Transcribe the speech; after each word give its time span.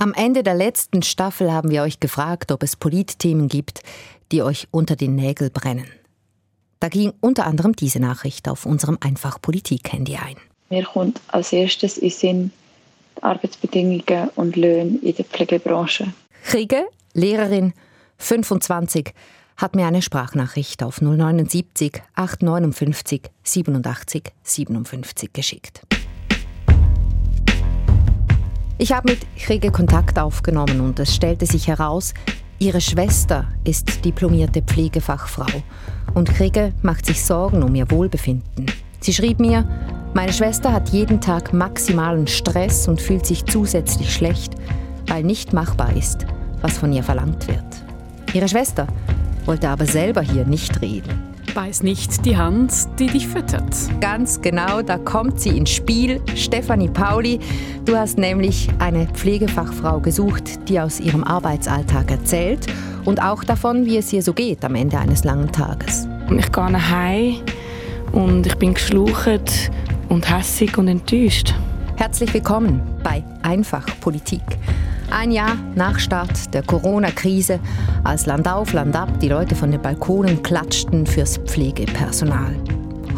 Am 0.00 0.14
Ende 0.14 0.44
der 0.44 0.54
letzten 0.54 1.02
Staffel 1.02 1.52
haben 1.52 1.72
wir 1.72 1.82
euch 1.82 1.98
gefragt, 1.98 2.52
ob 2.52 2.62
es 2.62 2.76
Politthemen 2.76 3.48
gibt, 3.48 3.82
die 4.30 4.42
euch 4.42 4.68
unter 4.70 4.94
den 4.94 5.16
Nägeln 5.16 5.50
brennen. 5.50 5.88
Da 6.78 6.88
ging 6.88 7.12
unter 7.18 7.46
anderem 7.46 7.74
diese 7.74 7.98
Nachricht 7.98 8.48
auf 8.48 8.64
unserem 8.64 8.98
Einfach 9.00 9.42
Politik-Handy 9.42 10.14
ein. 10.14 10.36
Mir 10.70 10.84
kommt 10.84 11.20
als 11.26 11.52
erstes 11.52 11.98
in 11.98 12.10
Sinn 12.10 12.52
die 13.16 13.24
Arbeitsbedingungen 13.24 14.28
und 14.36 14.54
Löhne 14.54 14.98
in 15.02 15.16
der 15.16 15.24
Pflegebranche. 15.24 16.12
Kriege, 16.44 16.86
Lehrerin, 17.14 17.72
25, 18.18 19.12
hat 19.56 19.74
mir 19.74 19.88
eine 19.88 20.00
Sprachnachricht 20.00 20.84
auf 20.84 21.00
079 21.00 22.00
859 22.14 23.22
87 23.42 24.22
57 24.44 25.32
geschickt. 25.32 25.82
Ich 28.80 28.92
habe 28.92 29.10
mit 29.10 29.26
Kriege 29.36 29.72
Kontakt 29.72 30.20
aufgenommen 30.20 30.80
und 30.80 31.00
es 31.00 31.12
stellte 31.12 31.46
sich 31.46 31.66
heraus, 31.66 32.14
ihre 32.60 32.80
Schwester 32.80 33.48
ist 33.64 34.04
diplomierte 34.04 34.62
Pflegefachfrau 34.62 35.46
und 36.14 36.32
Kriege 36.32 36.72
macht 36.82 37.04
sich 37.04 37.24
Sorgen 37.24 37.64
um 37.64 37.74
ihr 37.74 37.90
Wohlbefinden. 37.90 38.66
Sie 39.00 39.12
schrieb 39.12 39.40
mir, 39.40 39.68
meine 40.14 40.32
Schwester 40.32 40.72
hat 40.72 40.90
jeden 40.90 41.20
Tag 41.20 41.52
maximalen 41.52 42.28
Stress 42.28 42.86
und 42.86 43.02
fühlt 43.02 43.26
sich 43.26 43.44
zusätzlich 43.46 44.14
schlecht, 44.14 44.54
weil 45.08 45.24
nicht 45.24 45.52
machbar 45.52 45.96
ist, 45.96 46.24
was 46.62 46.78
von 46.78 46.92
ihr 46.92 47.02
verlangt 47.02 47.48
wird. 47.48 47.82
Ihre 48.32 48.48
Schwester 48.48 48.86
wollte 49.44 49.68
aber 49.70 49.86
selber 49.86 50.20
hier 50.20 50.44
nicht 50.44 50.80
reden. 50.82 51.27
Beiß 51.58 51.82
nicht 51.82 52.24
die 52.24 52.36
Hand, 52.36 52.72
die 53.00 53.08
dich 53.08 53.26
füttert. 53.26 53.74
Ganz 54.00 54.40
genau, 54.40 54.80
da 54.80 54.96
kommt 54.96 55.40
sie 55.40 55.58
ins 55.58 55.70
Spiel. 55.70 56.20
Stefanie 56.36 56.86
Pauli, 56.86 57.40
du 57.84 57.96
hast 57.96 58.16
nämlich 58.16 58.68
eine 58.78 59.08
Pflegefachfrau 59.08 59.98
gesucht, 59.98 60.68
die 60.68 60.78
aus 60.78 61.00
ihrem 61.00 61.24
Arbeitsalltag 61.24 62.12
erzählt 62.12 62.68
und 63.04 63.20
auch 63.20 63.42
davon, 63.42 63.86
wie 63.86 63.96
es 63.96 64.12
ihr 64.12 64.22
so 64.22 64.34
geht 64.34 64.64
am 64.64 64.76
Ende 64.76 65.00
eines 65.00 65.24
langen 65.24 65.50
Tages. 65.50 66.06
Ich 66.30 66.52
gehe 66.52 66.70
nach 66.70 66.92
Hause 66.92 67.42
und 68.12 68.46
ich 68.46 68.54
bin 68.54 68.74
geschlucht 68.74 69.72
und 70.08 70.30
hässig 70.32 70.78
und 70.78 70.86
enttäuscht. 70.86 71.52
Herzlich 71.96 72.32
willkommen 72.32 72.80
bei 73.02 73.24
Einfach 73.42 73.84
Politik. 74.00 74.42
Ein 75.10 75.30
Jahr 75.30 75.56
nach 75.74 75.98
Start 75.98 76.52
der 76.52 76.62
Corona-Krise, 76.62 77.60
als 78.04 78.26
Land 78.26 78.46
auf, 78.46 78.74
Land 78.74 78.94
ab 78.94 79.08
die 79.20 79.28
Leute 79.28 79.54
von 79.54 79.70
den 79.70 79.80
Balkonen 79.80 80.42
klatschten 80.42 81.06
fürs 81.06 81.38
Pflegepersonal. 81.38 82.54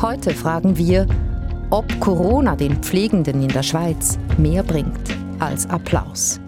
Heute 0.01 0.31
fragen 0.31 0.77
wir, 0.77 1.09
ob 1.71 2.01
Corona 2.01 2.55
den 2.55 2.77
Pflegenden 2.77 3.43
in 3.43 3.49
der 3.49 3.65
Schweiz 3.65 4.21
mehr 4.39 4.63
bringt 4.63 5.17
als 5.41 5.69
Applaus. 5.69 6.41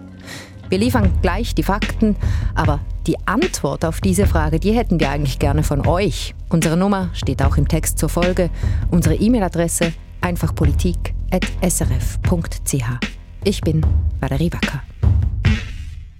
Wir 0.69 0.79
liefern 0.79 1.11
gleich 1.21 1.53
die 1.53 1.63
Fakten, 1.63 2.15
aber 2.55 2.79
die 3.05 3.17
Antwort 3.27 3.83
auf 3.83 3.99
diese 3.99 4.25
Frage, 4.25 4.61
die 4.61 4.71
hätten 4.71 4.97
wir 4.99 5.09
eigentlich 5.09 5.39
gerne 5.39 5.63
von 5.63 5.85
euch. 5.85 6.33
Unsere 6.49 6.77
Nummer 6.77 7.09
steht 7.13 7.43
auch 7.43 7.57
im 7.57 7.67
Text 7.67 7.99
zur 7.99 8.07
Folge. 8.07 8.49
Unsere 8.91 9.15
E-Mail-Adresse 9.15 9.91
einfachpolitik.srf.ch. 10.21 12.85
Ich 13.43 13.61
bin 13.61 13.85
Valerie 14.21 14.53
Wacker. 14.53 14.81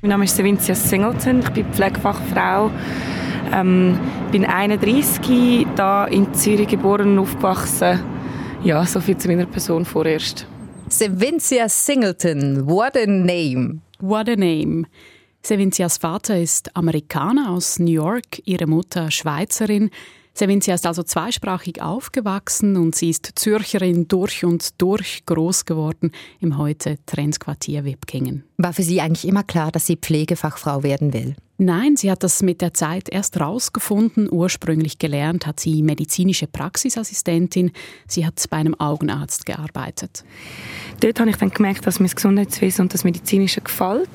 Mein 0.03 0.09
Name 0.09 0.25
ist 0.25 0.35
Sevincia 0.35 0.75
Singleton, 0.75 1.39
ich 1.39 1.49
bin 1.51 1.65
Pflegefachfrau, 1.71 2.69
ähm, 3.53 3.97
bin 4.33 4.43
31, 4.43 5.25
hier 5.25 6.07
in 6.11 6.33
Zürich 6.33 6.67
geboren 6.67 7.13
und 7.13 7.19
aufgewachsen. 7.19 8.01
Ja, 8.65 8.85
so 8.85 8.99
viel 8.99 9.15
zu 9.15 9.29
meiner 9.29 9.45
Person 9.45 9.85
vorerst. 9.85 10.45
Sevincia 10.89 11.69
Singleton, 11.69 12.67
what 12.67 12.97
a 12.97 13.05
name! 13.05 13.79
What 14.01 14.27
a 14.27 14.35
name! 14.35 14.87
Sevincias 15.45 15.97
Vater 15.97 16.39
ist 16.39 16.73
Amerikaner 16.73 17.49
aus 17.49 17.77
New 17.77 17.91
York, 17.91 18.41
ihre 18.45 18.65
Mutter 18.65 19.11
Schweizerin. 19.11 19.89
Sevincia 20.33 20.73
ist 20.73 20.87
also 20.87 21.03
zweisprachig 21.03 21.81
aufgewachsen 21.81 22.77
und 22.77 22.95
sie 22.95 23.09
ist 23.09 23.33
Zürcherin 23.35 24.07
durch 24.07 24.45
und 24.45 24.81
durch 24.81 25.25
groß 25.25 25.65
geworden 25.65 26.13
im 26.39 26.57
heute 26.57 26.97
Trendquartier 27.05 27.83
Webkingen. 27.83 28.45
War 28.55 28.71
für 28.71 28.83
Sie 28.83 29.01
eigentlich 29.01 29.27
immer 29.27 29.43
klar, 29.43 29.73
dass 29.73 29.85
sie 29.85 29.97
Pflegefachfrau 29.97 30.81
werden 30.81 31.11
will? 31.11 31.35
Nein, 31.57 31.97
sie 31.97 32.09
hat 32.09 32.23
das 32.23 32.41
mit 32.41 32.61
der 32.61 32.73
Zeit 32.73 33.09
erst 33.09 33.37
rausgefunden. 33.39 34.29
Ursprünglich 34.31 34.97
gelernt 34.97 35.45
hat 35.45 35.59
sie 35.59 35.83
medizinische 35.83 36.47
Praxisassistentin. 36.47 37.71
Sie 38.07 38.25
hat 38.25 38.41
bei 38.49 38.57
einem 38.57 38.79
Augenarzt 38.79 39.45
gearbeitet. 39.45 40.23
Dort 41.01 41.19
habe 41.19 41.29
ich 41.29 41.35
dann 41.35 41.51
gemerkt, 41.51 41.85
dass 41.85 41.99
mir 41.99 42.07
das 42.07 42.15
Gesundheitswesen 42.15 42.83
und 42.83 42.93
das 42.93 43.03
Medizinische 43.03 43.61
gefällt. 43.61 44.09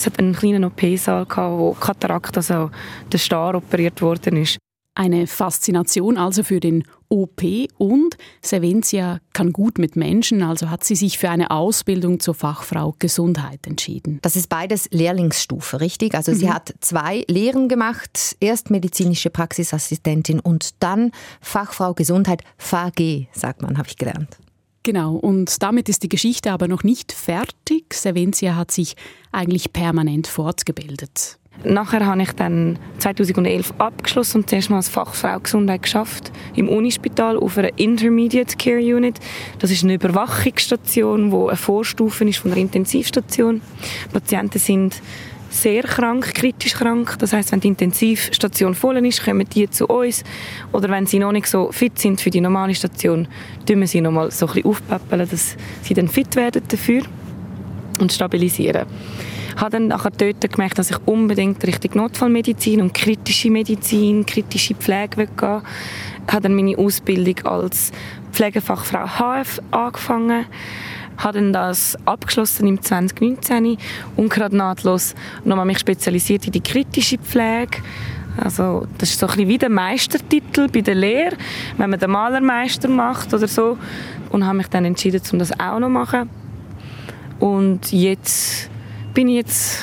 Es 0.00 0.06
hat 0.06 0.18
einen 0.18 0.34
kleinen 0.34 0.64
OP-Saal, 0.64 1.26
wo 1.28 1.76
Katarakt, 1.78 2.34
also 2.34 2.70
der 3.12 3.18
Star, 3.18 3.54
operiert 3.54 4.00
worden 4.00 4.38
ist. 4.38 4.56
Eine 4.94 5.26
Faszination 5.26 6.16
also 6.16 6.42
für 6.42 6.58
den 6.58 6.84
OP 7.10 7.42
und 7.76 8.16
Sevencia 8.40 9.18
kann 9.34 9.52
gut 9.52 9.76
mit 9.76 9.96
Menschen, 9.96 10.42
also 10.42 10.70
hat 10.70 10.84
sie 10.84 10.96
sich 10.96 11.18
für 11.18 11.28
eine 11.28 11.50
Ausbildung 11.50 12.18
zur 12.18 12.32
Fachfrau 12.32 12.94
Gesundheit 12.98 13.66
entschieden. 13.66 14.20
Das 14.22 14.36
ist 14.36 14.48
beides 14.48 14.88
Lehrlingsstufe, 14.90 15.82
richtig? 15.82 16.14
Also 16.14 16.32
mhm. 16.32 16.36
sie 16.36 16.50
hat 16.50 16.72
zwei 16.80 17.22
Lehren 17.28 17.68
gemacht, 17.68 18.36
erst 18.40 18.70
medizinische 18.70 19.28
Praxisassistentin 19.28 20.40
und 20.40 20.82
dann 20.82 21.12
Fachfrau 21.42 21.92
Gesundheit, 21.92 22.42
FAG, 22.56 23.28
sagt 23.32 23.60
man, 23.60 23.76
habe 23.76 23.88
ich 23.88 23.98
gelernt. 23.98 24.38
Genau, 24.82 25.14
und 25.14 25.62
damit 25.62 25.88
ist 25.90 26.02
die 26.02 26.08
Geschichte 26.08 26.52
aber 26.52 26.66
noch 26.66 26.84
nicht 26.84 27.12
fertig. 27.12 27.92
Sevencia 27.92 28.56
hat 28.56 28.70
sich 28.70 28.96
eigentlich 29.30 29.72
permanent 29.72 30.26
fortgebildet. 30.26 31.38
Nachher 31.64 32.06
habe 32.06 32.22
ich 32.22 32.32
dann 32.32 32.78
2011 32.98 33.74
abgeschlossen 33.76 34.38
und 34.38 34.48
zuerst 34.48 34.70
mal 34.70 34.76
als 34.76 34.88
Fachfrau 34.88 35.38
Gesundheit 35.40 35.82
geschafft 35.82 36.32
im 36.56 36.70
Unispital 36.70 37.36
auf 37.36 37.58
einer 37.58 37.78
Intermediate 37.78 38.56
Care 38.56 38.78
Unit. 38.78 39.18
Das 39.58 39.70
ist 39.70 39.84
eine 39.84 39.94
Überwachungsstation, 39.94 41.32
wo 41.32 41.48
eine 41.48 41.58
Vorstufe 41.58 42.24
ist 42.24 42.38
von 42.38 42.52
einer 42.52 42.60
Intensivstation. 42.60 43.60
Patienten 44.10 44.58
sind 44.58 45.02
sehr 45.50 45.82
krank, 45.82 46.34
kritisch 46.34 46.74
krank. 46.74 47.16
Das 47.18 47.32
heißt, 47.32 47.52
wenn 47.52 47.60
die 47.60 47.68
Intensivstation 47.68 48.74
voll 48.74 49.04
ist, 49.04 49.24
kommen 49.24 49.46
die 49.48 49.68
zu 49.68 49.86
uns. 49.86 50.24
Oder 50.72 50.88
wenn 50.88 51.06
sie 51.06 51.18
noch 51.18 51.32
nicht 51.32 51.46
so 51.46 51.72
fit 51.72 51.98
sind 51.98 52.20
für 52.20 52.30
die 52.30 52.40
normale 52.40 52.74
Station, 52.74 53.28
tun 53.66 53.80
wir 53.80 53.86
sie 53.86 54.00
noch 54.00 54.12
mal 54.12 54.30
so 54.30 54.46
ein 54.46 54.54
bisschen 54.54 54.70
aufpäppeln, 54.70 55.28
dass 55.28 55.56
sie 55.82 55.94
dann 55.94 56.08
fit 56.08 56.36
werden 56.36 56.62
dafür 56.68 57.02
und 57.98 58.12
stabilisieren 58.12 58.86
habe 59.56 59.70
dann 59.72 59.88
nachher 59.88 60.10
dort 60.10 60.50
gemerkt, 60.50 60.78
dass 60.78 60.90
ich 60.90 60.96
unbedingt 61.06 61.62
Richtung 61.66 61.90
Notfallmedizin 61.94 62.80
und 62.80 62.94
kritische 62.94 63.50
Medizin, 63.50 64.24
kritische 64.24 64.74
Pflege 64.74 65.18
will 65.18 65.28
gehen. 65.36 65.62
habe 66.28 66.42
dann 66.42 66.54
meine 66.54 66.78
Ausbildung 66.78 67.44
als 67.44 67.92
Pflegefachfrau 68.32 69.06
HF 69.18 69.60
angefangen 69.70 70.46
habe 71.20 71.38
dann 71.38 71.52
das 71.52 71.96
abgeschlossen 72.04 72.66
im 72.66 72.82
2019 72.82 73.78
und 74.16 74.30
gerade 74.30 74.56
nahtlos 74.56 75.14
nochmal 75.44 75.66
mich 75.66 75.78
spezialisiert 75.78 76.46
in 76.46 76.52
die 76.52 76.60
kritische 76.60 77.18
Pflege. 77.18 77.78
Also 78.36 78.86
das 78.98 79.10
ist 79.10 79.20
so 79.20 79.26
ein 79.26 79.32
bisschen 79.32 79.48
wie 79.48 79.58
der 79.58 79.70
Meistertitel 79.70 80.68
bei 80.68 80.80
der 80.80 80.94
Lehre, 80.94 81.36
wenn 81.76 81.90
man 81.90 81.98
den 81.98 82.10
Malermeister 82.10 82.88
macht 82.88 83.34
oder 83.34 83.48
so. 83.48 83.76
Und 84.30 84.46
habe 84.46 84.58
mich 84.58 84.68
dann 84.68 84.84
entschieden, 84.84 85.20
um 85.32 85.38
das 85.38 85.52
auch 85.58 85.78
noch 85.78 85.88
zu 85.88 85.92
machen. 85.92 86.30
Und 87.40 87.92
jetzt 87.92 88.70
bin 89.14 89.28
ich 89.28 89.36
jetzt 89.36 89.82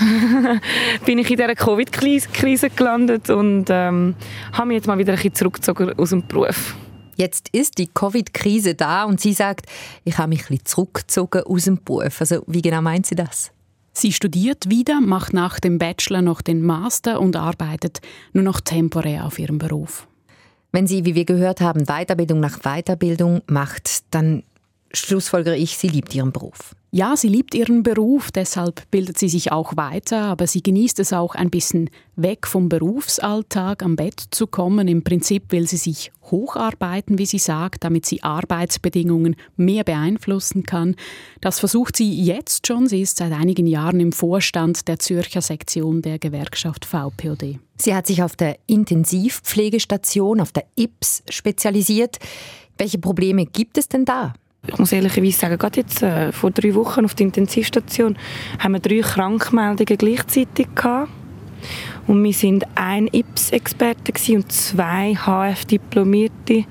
bin 1.05 1.17
ich 1.17 1.29
in 1.29 1.37
dieser 1.37 1.55
Covid-Krise 1.55 2.69
gelandet 2.69 3.29
und 3.29 3.65
ähm, 3.69 4.15
habe 4.53 4.67
mich 4.69 4.75
jetzt 4.75 4.87
mal 4.87 4.97
wieder 4.97 5.13
ein 5.13 5.17
bisschen 5.17 5.35
zurückgezogen 5.35 5.91
aus 5.97 6.11
dem 6.11 6.25
Beruf. 6.25 6.75
Jetzt 7.17 7.49
ist 7.49 7.79
die 7.79 7.87
Covid-Krise 7.87 8.75
da 8.75 9.03
und 9.03 9.19
sie 9.19 9.33
sagt, 9.33 9.65
ich 10.05 10.19
habe 10.19 10.29
mich 10.29 10.43
ein 10.43 10.47
bisschen 10.49 10.65
zurückgezogen 10.65 11.43
aus 11.43 11.65
dem 11.65 11.83
Beruf. 11.83 12.21
Also 12.21 12.43
wie 12.45 12.61
genau 12.61 12.81
meint 12.81 13.07
sie 13.07 13.15
das? 13.15 13.51
Sie 13.91 14.13
studiert 14.13 14.69
wieder, 14.69 15.01
macht 15.01 15.33
nach 15.33 15.59
dem 15.59 15.79
Bachelor 15.79 16.21
noch 16.21 16.43
den 16.43 16.61
Master 16.61 17.19
und 17.19 17.35
arbeitet 17.35 17.99
nur 18.33 18.43
noch 18.43 18.61
temporär 18.61 19.25
auf 19.25 19.39
ihrem 19.39 19.57
Beruf. 19.57 20.07
Wenn 20.71 20.85
sie, 20.85 21.05
wie 21.05 21.15
wir 21.15 21.25
gehört 21.25 21.59
haben, 21.59 21.85
Weiterbildung 21.85 22.39
nach 22.39 22.59
Weiterbildung 22.59 23.41
macht, 23.47 24.03
dann 24.13 24.43
schlussfolgere 24.93 25.57
ich, 25.57 25.75
sie 25.77 25.87
liebt 25.87 26.13
ihren 26.13 26.31
Beruf. 26.31 26.75
Ja, 26.89 27.17
sie 27.17 27.27
liebt 27.27 27.53
ihren 27.53 27.83
Beruf, 27.83 28.31
deshalb 28.31 28.89
bildet 28.91 29.17
sie 29.17 29.27
sich 29.27 29.51
auch 29.51 29.75
weiter, 29.75 30.21
aber 30.21 30.47
sie 30.47 30.63
genießt 30.63 30.99
es 30.99 31.11
auch 31.11 31.35
ein 31.35 31.49
bisschen 31.49 31.89
weg 32.15 32.47
vom 32.47 32.69
Berufsalltag 32.69 33.83
am 33.83 33.97
Bett 33.97 34.23
zu 34.31 34.47
kommen. 34.47 34.87
Im 34.87 35.03
Prinzip 35.03 35.51
will 35.51 35.67
sie 35.67 35.75
sich 35.75 36.13
hocharbeiten, 36.31 37.17
wie 37.17 37.25
sie 37.25 37.39
sagt, 37.39 37.83
damit 37.83 38.05
sie 38.05 38.23
Arbeitsbedingungen 38.23 39.35
mehr 39.57 39.83
beeinflussen 39.83 40.63
kann. 40.63 40.95
Das 41.41 41.59
versucht 41.59 41.97
sie 41.97 42.23
jetzt 42.23 42.65
schon. 42.67 42.87
Sie 42.87 43.01
ist 43.01 43.17
seit 43.17 43.33
einigen 43.33 43.67
Jahren 43.67 43.99
im 43.99 44.13
Vorstand 44.13 44.87
der 44.87 44.97
Zürcher 44.97 45.41
Sektion 45.41 46.01
der 46.01 46.19
Gewerkschaft 46.19 46.85
VPOD. 46.85 47.59
Sie 47.75 47.93
hat 47.93 48.07
sich 48.07 48.23
auf 48.23 48.37
der 48.37 48.57
Intensivpflegestation, 48.65 50.39
auf 50.39 50.53
der 50.53 50.63
IPS 50.77 51.23
spezialisiert. 51.29 52.17
Welche 52.77 52.97
Probleme 52.97 53.45
gibt 53.45 53.77
es 53.77 53.89
denn 53.89 54.05
da? 54.05 54.33
Ich 54.67 54.77
muss 54.77 54.91
ehrlicherweise 54.91 55.37
sagen, 55.37 55.57
gerade 55.57 55.79
jetzt 55.79 56.03
äh, 56.03 56.31
vor 56.31 56.51
drei 56.51 56.75
Wochen 56.75 57.05
auf 57.05 57.15
der 57.15 57.25
Intensivstation 57.25 58.17
haben 58.59 58.73
wir 58.73 58.79
drei 58.79 58.99
Krankmeldungen 58.99 59.97
gleichzeitig 59.97 60.67
gehabt. 60.75 61.09
Und 62.05 62.23
wir 62.23 62.33
sind 62.33 62.65
ein 62.75 63.07
IPS-Experte 63.07 64.13
und 64.35 64.51
zwei 64.51 65.15
HF-diplomierte 65.15 66.65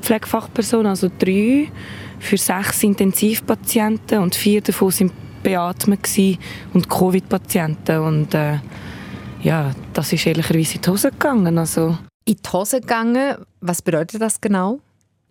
Pflegefachpersonen, 0.00 0.86
also 0.86 1.10
drei 1.18 1.68
für 2.18 2.36
sechs 2.36 2.82
Intensivpatienten 2.82 4.18
und 4.18 4.34
vier 4.34 4.60
davon 4.60 4.90
sind 4.90 5.12
beatmet 5.42 6.08
und 6.74 6.88
Covid-Patienten. 6.88 8.00
Und 8.00 8.34
äh, 8.34 8.58
ja, 9.42 9.72
das 9.92 10.12
ist 10.12 10.26
ehrlicherweise 10.26 10.76
in 10.76 10.82
die 10.82 10.90
Hose 10.90 11.10
gegangen. 11.10 11.58
Also. 11.58 11.98
In 12.24 12.36
die 12.36 12.50
Hose 12.50 12.80
gegangen, 12.80 13.36
was 13.60 13.82
bedeutet 13.82 14.20
das 14.20 14.40
genau? 14.40 14.80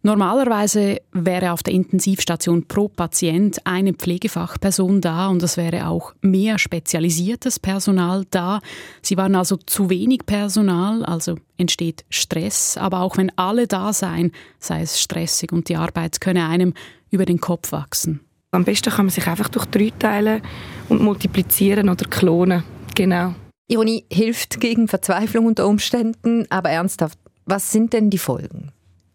Normalerweise 0.07 1.01
wäre 1.11 1.51
auf 1.51 1.63
der 1.63 1.73
Intensivstation 1.73 2.65
pro 2.65 2.87
Patient 2.87 3.57
eine 3.65 3.93
Pflegefachperson 3.93 5.01
da 5.01 5.27
und 5.27 5.43
es 5.43 5.57
wäre 5.57 5.85
auch 5.85 6.13
mehr 6.21 6.57
spezialisiertes 6.59 7.59
Personal 7.59 8.23
da. 8.31 8.61
Sie 9.01 9.17
waren 9.17 9.35
also 9.35 9.57
zu 9.57 9.89
wenig 9.89 10.25
Personal, 10.25 11.03
also 11.03 11.35
entsteht 11.57 12.05
Stress, 12.09 12.77
aber 12.77 13.01
auch 13.01 13.17
wenn 13.17 13.37
alle 13.37 13.67
da 13.67 13.91
seien, 13.91 14.31
sei 14.59 14.83
es 14.83 15.01
stressig 15.01 15.51
und 15.51 15.67
die 15.67 15.75
Arbeit 15.75 16.21
könne 16.21 16.47
einem 16.47 16.73
über 17.11 17.25
den 17.25 17.41
Kopf 17.41 17.73
wachsen. 17.73 18.21
Am 18.51 18.63
besten 18.63 18.91
kann 18.91 19.07
man 19.07 19.13
sich 19.13 19.27
einfach 19.27 19.49
durch 19.49 19.65
drei 19.65 19.91
teilen 19.99 20.41
und 20.87 21.01
multiplizieren 21.01 21.89
oder 21.89 22.05
klonen. 22.05 22.63
Genau. 22.95 23.35
Ironie 23.67 24.05
hilft 24.09 24.61
gegen 24.61 24.87
Verzweiflung 24.87 25.47
unter 25.47 25.67
Umständen, 25.67 26.45
aber 26.49 26.69
ernsthaft, 26.69 27.19
was 27.45 27.73
sind 27.73 27.91
denn 27.91 28.09
die 28.09 28.17
Folgen? 28.17 28.71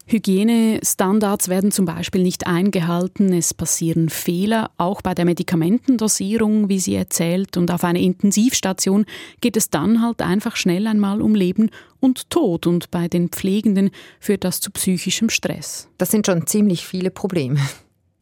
Hygienestandards 0.07 1.49
werden 1.49 1.71
zum 1.71 1.85
Beispiel 1.85 2.23
nicht 2.23 2.47
eingehalten, 2.47 3.33
es 3.33 3.55
passieren 3.55 4.09
Fehler, 4.09 4.71
auch 4.77 5.01
bei 5.01 5.15
der 5.15 5.25
Medikamentendosierung, 5.25 6.69
wie 6.69 6.81
sie 6.81 6.95
erzählt, 6.95 7.57
und 7.57 7.71
auf 7.71 7.85
einer 7.85 8.01
Intensivstation 8.01 9.07
geht 9.41 9.57
es 9.57 9.71
dann 9.71 10.03
halt 10.03 10.21
einfach 10.21 10.57
schnell 10.57 10.87
einmal 10.87 11.23
um 11.23 11.35
Leben 11.35 11.71
und 12.01 12.31
Tod, 12.31 12.67
und 12.67 12.91
bei 12.91 13.09
den 13.09 13.29
Pflegenden 13.29 13.91
führt 14.21 14.45
das 14.45 14.61
zu 14.61 14.71
psychischem 14.73 15.31
Stress. 15.31 15.89
Das 15.99 16.11
sind 16.11 16.27
schon 16.27 16.47
ziemlich 16.47 16.85
viele 16.87 17.11
Probleme. 17.11 17.61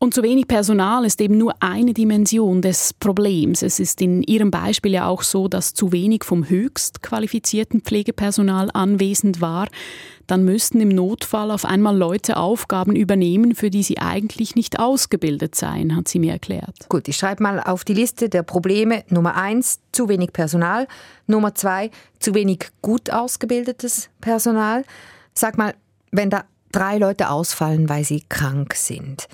Und 0.03 0.15
zu 0.15 0.23
wenig 0.23 0.49
Personal 0.49 1.05
ist 1.05 1.21
eben 1.21 1.37
nur 1.37 1.57
eine 1.61 1.93
Dimension 1.93 2.63
des 2.63 2.95
Problems. 2.95 3.61
Es 3.61 3.79
ist 3.79 4.01
in 4.01 4.23
Ihrem 4.23 4.51
Beispiel 4.51 4.93
ja 4.93 5.07
auch 5.07 5.23
so, 5.23 5.47
dass 5.47 5.75
zu 5.75 5.93
wenig 5.93 6.25
vom 6.25 6.49
höchst 6.49 7.03
qualifizierten 7.03 7.83
Pflegepersonal 7.83 8.71
anwesend 8.73 9.43
war. 9.43 9.69
Dann 10.27 10.43
müssten 10.43 10.81
im 10.81 10.89
Notfall 10.89 11.51
auf 11.51 11.67
einmal 11.67 11.95
Leute 11.95 12.39
Aufgaben 12.39 12.97
übernehmen, 12.97 13.55
für 13.55 13.69
die 13.69 13.83
sie 13.83 13.99
eigentlich 13.99 14.55
nicht 14.55 14.79
ausgebildet 14.79 15.55
seien, 15.55 15.95
hat 15.95 16.09
sie 16.09 16.19
mir 16.19 16.33
erklärt. 16.33 16.89
Gut, 16.89 17.07
ich 17.07 17.19
schreibe 17.19 17.43
mal 17.43 17.61
auf 17.61 17.85
die 17.85 17.93
Liste 17.93 18.31
der 18.31 18.43
Probleme 18.43 19.05
Nummer 19.11 19.37
eins, 19.37 19.81
zu 19.93 20.09
wenig 20.09 20.33
Personal. 20.33 20.89
Nummer 21.27 21.55
zwei, 21.55 21.91
zu 22.21 22.33
wenig 22.33 22.71
gut 22.81 23.11
ausgebildetes 23.11 24.09
Personal. 24.23 24.83
Sag 25.35 25.59
mal, 25.59 25.75
wenn 26.11 26.31
da 26.31 26.45
drei 26.73 26.97
Leute 26.97 27.29
ausfallen, 27.29 27.91
weil 27.91 28.05
sie 28.05 28.25
krank 28.31 28.73
sind, 28.77 29.29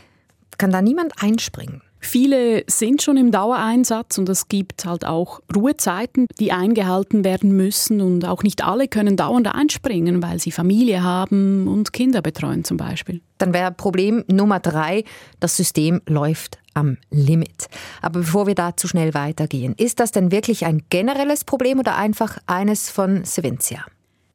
kann 0.59 0.71
da 0.71 0.83
niemand 0.83 1.23
einspringen? 1.23 1.83
Viele 1.99 2.63
sind 2.69 3.03
schon 3.03 3.17
im 3.17 3.33
Dauereinsatz 3.33 4.17
und 4.19 4.29
es 4.29 4.47
gibt 4.47 4.85
halt 4.85 5.05
auch 5.05 5.41
Ruhezeiten, 5.55 6.27
die 6.39 6.53
eingehalten 6.53 7.25
werden 7.25 7.57
müssen 7.57 8.01
und 8.01 8.25
auch 8.25 8.45
nicht 8.45 8.63
alle 8.65 8.87
können 8.87 9.17
dauernd 9.17 9.53
einspringen, 9.53 10.23
weil 10.23 10.39
sie 10.39 10.53
Familie 10.53 11.03
haben 11.03 11.67
und 11.67 11.93
Kinder 11.93 12.23
betreuen 12.23 12.63
zum 12.63 12.77
Beispiel. 12.77 13.23
Dann 13.39 13.53
wäre 13.53 13.73
Problem 13.73 14.25
Nummer 14.31 14.61
drei, 14.61 15.03
das 15.41 15.57
System 15.57 16.01
läuft 16.07 16.59
am 16.75 16.99
Limit. 17.11 17.67
Aber 18.03 18.21
bevor 18.21 18.47
wir 18.47 18.55
da 18.55 18.77
zu 18.77 18.87
schnell 18.87 19.15
weitergehen, 19.15 19.75
ist 19.77 19.99
das 19.99 20.13
denn 20.13 20.31
wirklich 20.31 20.65
ein 20.65 20.83
generelles 20.91 21.45
Problem 21.45 21.81
oder 21.81 21.97
einfach 21.97 22.39
eines 22.47 22.89
von 22.89 23.25
Sevencia? 23.25 23.85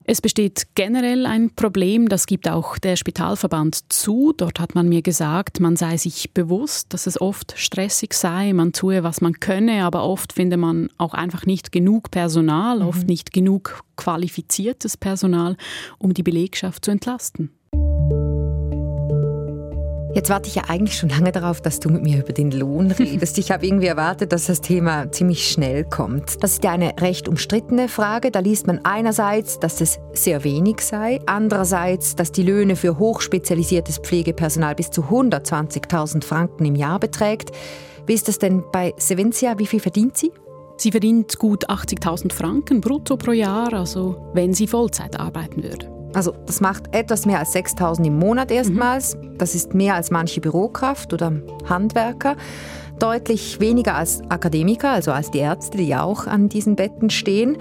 Es 0.04 0.20
besteht 0.20 0.68
generell 0.76 1.26
ein 1.26 1.52
Problem, 1.52 2.10
das 2.10 2.26
gibt 2.26 2.50
auch 2.50 2.78
der 2.78 2.96
Spitalverband 2.96 3.94
zu. 3.94 4.34
Dort 4.36 4.60
hat 4.60 4.74
man 4.74 4.90
mir 4.90 5.02
gesagt, 5.02 5.60
man 5.60 5.76
sei 5.76 5.98
sich 5.98 6.34
bewusst, 6.34 6.94
dass 6.94 7.08
es 7.08 7.22
oft 7.22 7.54
stressig 7.56 8.14
sei, 8.14 8.54
man 8.54 8.74
tue, 8.74 9.04
was 9.04 9.22
man 9.22 9.40
könne, 9.40 9.84
aber 9.86 10.04
oft 10.04 10.34
finde 10.34 10.58
man 10.58 10.90
auch 10.98 11.14
einfach 11.14 11.46
nicht 11.46 11.72
genug 11.72 12.12
Personal, 12.12 12.80
mhm. 12.80 12.88
oft 12.88 13.08
nicht 13.08 13.32
genug 13.32 13.84
qualifiziertes 13.96 14.98
Personal, 14.98 15.56
um 16.00 16.14
die 16.14 16.24
Belegschaft 16.24 16.86
zu 16.86 16.92
entlasten. 16.92 17.52
Jetzt 20.14 20.30
warte 20.30 20.50
ich 20.50 20.56
ja 20.56 20.64
eigentlich 20.68 20.98
schon 20.98 21.08
lange 21.08 21.32
darauf, 21.32 21.62
dass 21.62 21.80
du 21.80 21.90
mit 21.90 22.04
mir 22.04 22.20
über 22.20 22.34
den 22.34 22.52
Lohn 22.52 22.92
redest. 23.00 23.38
Ich 23.38 23.50
habe 23.50 23.66
irgendwie 23.66 23.88
erwartet, 23.88 24.34
dass 24.34 24.48
das 24.48 24.60
Thema 24.60 25.10
ziemlich 25.12 25.48
schnell 25.48 25.86
kommt. 25.86 26.44
Das 26.44 26.54
ist 26.54 26.64
ja 26.66 26.72
eine 26.72 26.94
recht 27.00 27.30
umstrittene 27.30 27.88
Frage. 27.88 28.30
Da 28.30 28.40
liest 28.40 28.68
man 28.68 28.82
einerseits, 28.84 29.60
dass 29.60 29.80
es 29.80 30.00
sehr 30.14 30.44
wenig 30.44 30.82
sei, 30.82 31.20
andererseits, 31.28 32.16
dass 32.16 32.34
die 32.34 32.44
Löhne 32.44 32.76
für 32.76 33.00
hochspezialisiertes 33.00 34.00
Pflegepersonal 34.00 34.76
bis 34.76 34.92
zu 34.92 35.04
120.000 35.04 36.26
Franken 36.26 36.66
im 36.66 36.76
Jahr 36.76 37.00
beträgt. 37.00 37.52
Wie 38.06 38.14
ist 38.14 38.28
das 38.28 38.38
denn 38.38 38.64
bei 38.74 38.94
Sevencia? 38.98 39.58
Wie 39.60 39.68
viel 39.68 39.80
verdient 39.80 40.18
sie? 40.18 40.32
Sie 40.76 40.92
verdient 40.92 41.38
gut 41.40 41.70
80.000 41.70 42.34
Franken 42.34 42.82
brutto 42.82 43.16
pro 43.16 43.32
Jahr, 43.32 43.72
also 43.74 44.30
wenn 44.34 44.54
sie 44.54 44.68
Vollzeit 44.68 45.20
arbeiten 45.20 45.64
würde. 45.64 46.01
Also 46.14 46.34
das 46.46 46.62
macht 46.62 46.94
etwas 46.94 47.26
mehr 47.26 47.40
als 47.40 47.54
6000 47.54 48.08
im 48.08 48.20
Monat 48.20 48.52
erstmals. 48.52 49.16
Mhm. 49.16 49.38
Das 49.38 49.56
ist 49.56 49.74
mehr 49.74 49.96
als 49.96 50.12
manche 50.12 50.42
Bürokraft 50.42 51.14
oder 51.14 51.34
Handwerker. 51.68 52.36
Deutlich 53.00 53.60
weniger 53.60 53.96
als 53.96 54.22
Akademiker, 54.30 54.92
also 54.92 55.12
als 55.12 55.32
die 55.32 55.40
Ärzte, 55.40 55.78
die 55.78 55.96
auch 55.96 56.28
an 56.28 56.50
diesen 56.50 56.76
Betten 56.76 57.10
stehen. 57.10 57.58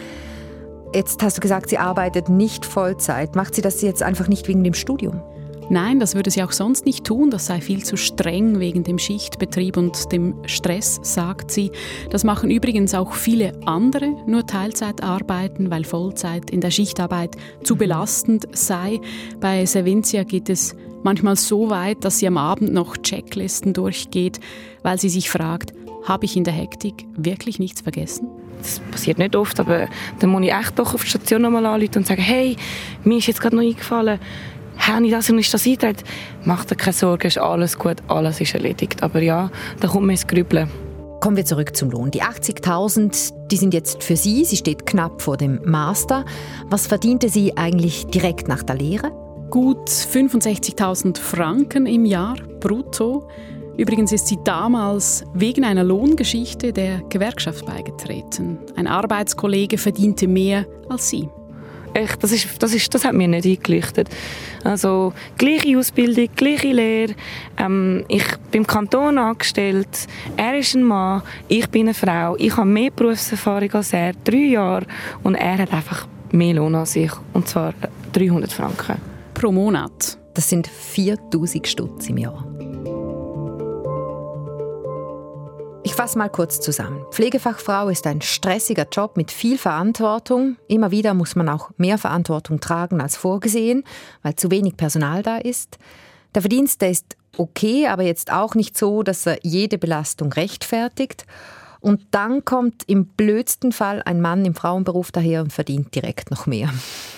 Jetzt 0.93 1.23
hast 1.23 1.37
du 1.37 1.41
gesagt, 1.41 1.71
sie 1.71 1.79
arbeitet 1.79 2.29
nicht 2.29 2.67
Vollzeit. 2.67 3.37
Macht 3.37 3.55
sie 3.55 3.63
das 3.63 3.81
jetzt 3.81 4.03
einfach 4.03 4.27
nicht 4.27 4.49
wegen 4.49 4.65
dem 4.65 4.75
Studium? 4.75 5.23
Nein, 5.73 6.01
das 6.01 6.17
würde 6.17 6.33
sie 6.33 6.43
auch 6.43 6.51
sonst 6.51 6.85
nicht 6.85 7.05
tun. 7.05 7.31
Das 7.31 7.47
sei 7.47 7.61
viel 7.61 7.85
zu 7.85 7.97
streng 7.97 8.59
wegen 8.59 8.83
dem 8.83 8.99
Schichtbetrieb 8.99 9.77
und 9.77 10.11
dem 10.11 10.35
Stress, 10.47 10.99
sagt 11.03 11.53
sie. 11.53 11.71
Das 12.11 12.25
machen 12.25 12.51
übrigens 12.51 12.93
auch 12.93 13.13
viele 13.13 13.53
andere, 13.67 14.17
nur 14.27 14.45
Teilzeit 14.45 15.01
arbeiten, 15.01 15.71
weil 15.71 15.85
Vollzeit 15.85 16.51
in 16.51 16.61
der 16.61 16.73
Schichtarbeit 16.73 17.37
zu 17.63 17.77
belastend 17.77 18.49
sei. 18.51 19.01
Bei 19.39 19.65
Savincia 19.65 20.25
geht 20.25 20.51
es 20.51 20.75
manchmal 21.05 21.37
so 21.37 21.71
weit, 21.71 22.05
dass 22.05 22.19
sie 22.19 22.27
am 22.27 22.37
Abend 22.37 22.73
noch 22.73 22.97
Checklisten 22.97 23.73
durchgeht, 23.73 24.41
weil 24.83 24.99
sie 24.99 25.09
sich 25.09 25.31
fragt, 25.31 25.73
habe 26.03 26.25
ich 26.25 26.37
in 26.37 26.43
der 26.43 26.53
Hektik 26.53 27.07
wirklich 27.17 27.61
nichts 27.61 27.83
vergessen? 27.83 28.27
Das 28.59 28.81
passiert 28.91 29.19
nicht 29.19 29.37
oft, 29.37 29.61
aber 29.61 29.89
dann 30.19 30.31
muss 30.31 30.43
ich 30.43 30.53
echt 30.53 30.79
doch 30.81 30.95
auf 30.95 31.05
die 31.05 31.11
Station 31.11 31.43
nochmal 31.43 31.65
anrufen 31.65 31.99
und 31.99 32.07
sagen, 32.09 32.23
hey, 32.23 32.57
mir 33.05 33.19
ist 33.19 33.29
jetzt 33.29 33.41
gerade 33.41 33.55
noch 33.55 33.63
eingefallen, 33.63 34.19
habe 34.87 35.07
ich 35.07 35.13
das 35.13 35.31
und 35.31 35.39
ist 35.39 35.53
das 35.53 35.67
eingetragen? 35.67 35.99
Mach 36.45 36.65
dir 36.65 36.77
keine 36.77 36.93
Sorgen, 36.93 37.27
ist 37.27 37.39
alles 37.39 37.79
gut, 37.79 37.97
alles 38.09 38.41
ist 38.41 38.55
erledigt. 38.55 39.03
Aber 39.03 39.21
ja, 39.21 39.51
da 39.81 39.89
kommt 39.89 40.07
man 40.07 40.11
ins 40.11 40.27
Grübeln. 40.27 40.69
Kommen 41.21 41.37
wir 41.37 41.45
zurück 41.45 41.77
zum 41.77 41.91
Lohn. 41.91 42.11
Die 42.11 42.23
80.000, 42.23 43.49
die 43.51 43.57
sind 43.57 43.75
jetzt 43.75 44.03
für 44.03 44.17
Sie. 44.17 44.45
Sie 44.47 44.57
steht 44.57 44.87
knapp 44.87 45.21
vor 45.21 45.37
dem 45.37 45.61
Master. 45.65 46.25
Was 46.71 46.87
verdiente 46.87 47.29
sie 47.29 47.59
eigentlich 47.59 48.07
direkt 48.07 48.49
nach 48.49 48.63
der 48.63 48.77
Lehre? 48.77 49.11
Gut 49.51 49.91
65.000 49.91 51.19
Franken 51.19 51.85
im 51.85 52.07
Jahr 52.07 52.37
brutto. 52.61 53.29
Übrigens 53.77 54.13
ist 54.13 54.29
sie 54.29 54.39
damals 54.45 55.25
wegen 55.35 55.65
einer 55.65 55.85
Lohngeschichte 55.85 56.73
der 56.73 57.01
Gewerkschaft 57.09 57.67
beigetreten. 57.67 58.59
Ein 58.77 58.87
Arbeitskollege 58.87 59.77
verdiente 59.77 60.27
mehr 60.27 60.67
als 60.89 61.11
sie. 61.11 61.29
Echt, 61.95 62.23
das, 62.23 62.33
ist, 62.33 62.63
das, 62.63 62.75
ist, 62.75 62.95
das 62.95 63.05
hat 63.05 63.15
mir 63.15 63.27
nicht 63.27 63.47
eingeleuchtet. 63.47 64.09
Also 64.63 65.13
gleiche 65.37 65.77
Ausbildung, 65.77 66.29
gleiche 66.37 66.73
Lehre. 66.73 67.15
Ähm, 67.57 68.05
ich 68.09 68.25
bin 68.51 68.63
im 68.63 68.67
Kanton 68.67 69.19
angestellt. 69.19 70.07
Er 70.37 70.57
ist 70.57 70.75
ein 70.75 70.85
Mann, 70.85 71.23
ich 71.49 71.69
bin 71.69 71.83
eine 71.83 71.95
Frau. 71.95 72.37
Ich 72.39 72.57
habe 72.57 72.69
mehr 72.69 72.91
Berufserfahrung 72.91 73.73
als 73.73 73.93
er, 73.93 74.13
drei 74.25 74.51
Jahre. 74.51 74.87
Und 75.23 75.35
er 75.35 75.59
hat 75.59 75.73
einfach 75.73 76.07
mehr 76.31 76.55
Lohn 76.55 76.75
als 76.75 76.97
ich. 76.97 77.13
Und 77.33 77.49
zwar 77.49 77.75
300 78.13 78.53
Franken. 78.53 78.97
Pro 79.35 79.51
Monat? 79.51 80.19
Das 80.35 80.49
sind 80.49 80.67
4000 80.67 81.67
Stutz 81.67 82.09
im 82.09 82.19
Jahr. 82.19 82.50
Ich 85.83 85.95
fasse 85.95 86.19
mal 86.19 86.29
kurz 86.29 86.61
zusammen. 86.61 87.07
Pflegefachfrau 87.11 87.89
ist 87.89 88.07
ein 88.07 88.21
stressiger 88.21 88.87
Job 88.93 89.17
mit 89.17 89.31
viel 89.31 89.57
Verantwortung. 89.57 90.57
Immer 90.69 90.91
wieder 90.91 91.15
muss 91.15 91.37
man 91.37 91.49
auch 91.49 91.71
mehr 91.79 91.97
Verantwortung 91.97 92.61
tragen 92.61 93.01
als 93.01 93.17
vorgesehen, 93.17 93.85
weil 94.23 94.37
zu 94.37 94.51
wenig 94.51 94.77
Personal 94.77 95.23
da 95.23 95.39
ist. 95.39 95.79
Der 96.35 96.43
Verdienst 96.43 96.83
der 96.83 96.91
ist 96.91 97.17
okay, 97.39 97.87
aber 97.87 98.03
jetzt 98.03 98.31
auch 98.31 98.55
nicht 98.55 98.77
so, 98.77 99.03
dass 99.03 99.25
er 99.25 99.39
jede 99.43 99.79
Belastung 99.79 100.33
rechtfertigt. 100.33 101.25
Und 101.81 102.03
dann 102.11 102.45
kommt 102.45 102.83
im 102.87 103.07
blödsten 103.07 103.73
Fall 103.73 104.03
ein 104.05 104.21
Mann 104.21 104.45
im 104.45 104.55
Frauenberuf 104.55 105.13
daher 105.13 105.41
und 105.41 105.51
verdient 105.51 105.95
direkt 105.95 106.31
noch 106.31 106.47
mehr. 106.47 106.71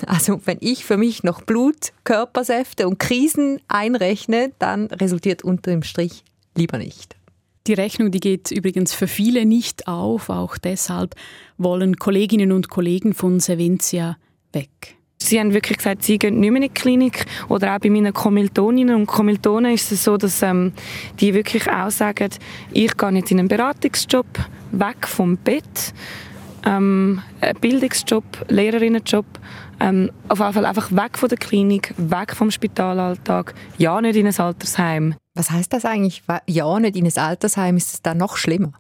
Also 0.07 0.41
wenn 0.45 0.59
ich 0.61 0.85
für 0.85 0.97
mich 0.97 1.25
noch 1.25 1.43
Blut, 1.43 1.93
Körpersäfte 2.05 2.87
und 2.87 3.01
Krisen 3.01 3.61
einrechne, 3.67 4.53
dann 4.61 4.87
resultiert 4.87 5.43
unter 5.43 5.73
dem 5.73 5.83
Strich 5.83 6.23
lieber 6.55 6.79
nicht. 6.79 7.17
Die 7.69 7.75
Rechnung, 7.75 8.11
die 8.11 8.19
geht 8.19 8.51
übrigens 8.51 8.93
für 8.93 9.07
viele 9.07 9.47
nicht 9.47 9.87
auf. 9.87 10.31
Auch 10.31 10.59
deshalb 10.59 11.15
wollen 11.59 11.97
Kolleginnen 11.97 12.51
und 12.51 12.71
Kollegen 12.71 13.15
von 13.15 13.39
Sevencia 13.39 14.17
weg. 14.53 14.97
Sie 15.19 15.39
haben 15.39 15.55
wirklich 15.55 15.79
gesagt, 15.79 16.03
sie 16.03 16.19
gehen 16.19 16.41
nicht 16.41 16.51
mehr 16.51 16.63
in 16.63 16.69
die 16.69 16.75
Klinik. 16.75 17.25
Oder 17.49 17.75
auch 17.75 17.79
bei 17.79 17.89
meinen 17.89 18.13
Kommilitoninnen 18.13 18.97
und 18.97 19.07
Kommilitonen 19.07 19.75
ist 19.75 19.93
es 19.93 20.03
so, 20.03 20.17
dass 20.17 20.43
ähm, 20.43 20.73
die 21.21 21.33
wirklich 21.35 21.71
auch 21.71 21.91
sagen, 21.91 22.31
ich 22.73 22.97
gehe 22.97 23.11
jetzt 23.13 23.31
in 23.31 23.39
einen 23.39 23.49
Beratungsjob, 23.49 24.27
weg 24.73 25.07
vom 25.07 25.37
Bett, 25.37 25.95
ähm, 26.65 27.23
Bildungsjob, 27.61 28.25
Lehrerinnenjob, 28.49 29.27
ähm, 29.81 30.11
auf 30.29 30.39
jeden 30.39 30.53
Fall 30.53 30.67
einfach 30.67 30.93
weg 30.93 31.19
von 31.19 31.29
der 31.29 31.39
Klinik, 31.39 31.95
weg 31.97 32.35
vom 32.35 32.51
Spitalalltag, 32.51 33.55
ja 33.79 34.01
nicht 34.01 34.17
in 34.17 34.27
ein 34.27 34.39
Altersheim. 34.39 35.15
Was 35.35 35.51
heißt 35.51 35.73
das 35.73 35.85
eigentlich? 35.85 36.23
Ja 36.47 36.79
nicht 36.79 36.97
in 36.97 37.07
ein 37.07 37.17
Altersheim, 37.17 37.77
ist 37.77 37.95
es 37.95 38.03
da 38.03 38.15
noch 38.15 38.37
schlimmer? 38.37 38.73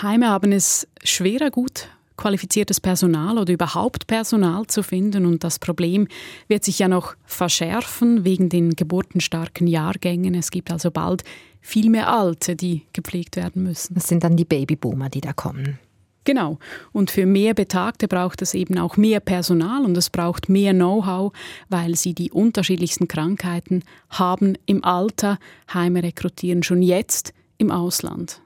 Heime 0.00 0.28
haben 0.28 0.52
es 0.52 0.88
schwerer 1.04 1.50
gut 1.50 1.88
qualifiziertes 2.16 2.80
Personal 2.80 3.38
oder 3.38 3.52
überhaupt 3.52 4.06
Personal 4.06 4.66
zu 4.66 4.82
finden. 4.82 5.26
Und 5.26 5.44
das 5.44 5.58
Problem 5.58 6.06
wird 6.46 6.64
sich 6.64 6.78
ja 6.78 6.88
noch 6.88 7.16
verschärfen 7.24 8.24
wegen 8.24 8.48
den 8.48 8.70
geburtenstarken 8.70 9.66
Jahrgängen. 9.66 10.34
Es 10.34 10.50
gibt 10.50 10.70
also 10.70 10.90
bald 10.90 11.24
viel 11.60 11.90
mehr 11.90 12.12
Alte, 12.12 12.54
die 12.54 12.82
gepflegt 12.92 13.36
werden 13.36 13.64
müssen. 13.64 13.94
Das 13.94 14.08
sind 14.08 14.24
dann 14.24 14.36
die 14.36 14.44
Babyboomer, 14.44 15.08
die 15.08 15.20
da 15.20 15.32
kommen. 15.32 15.78
Genau. 16.24 16.58
Und 16.92 17.10
für 17.10 17.26
mehr 17.26 17.54
Betagte 17.54 18.06
braucht 18.06 18.42
es 18.42 18.54
eben 18.54 18.78
auch 18.78 18.96
mehr 18.96 19.20
Personal 19.20 19.84
und 19.84 19.96
es 19.96 20.10
braucht 20.10 20.48
mehr 20.48 20.72
Know-how, 20.72 21.32
weil 21.68 21.96
sie 21.96 22.14
die 22.14 22.30
unterschiedlichsten 22.30 23.08
Krankheiten 23.08 23.82
haben 24.10 24.56
im 24.66 24.84
Alter. 24.84 25.38
Heime 25.72 26.02
rekrutieren 26.02 26.62
schon 26.62 26.82
jetzt 26.82 27.32
im 27.58 27.70
Ausland. 27.70 28.40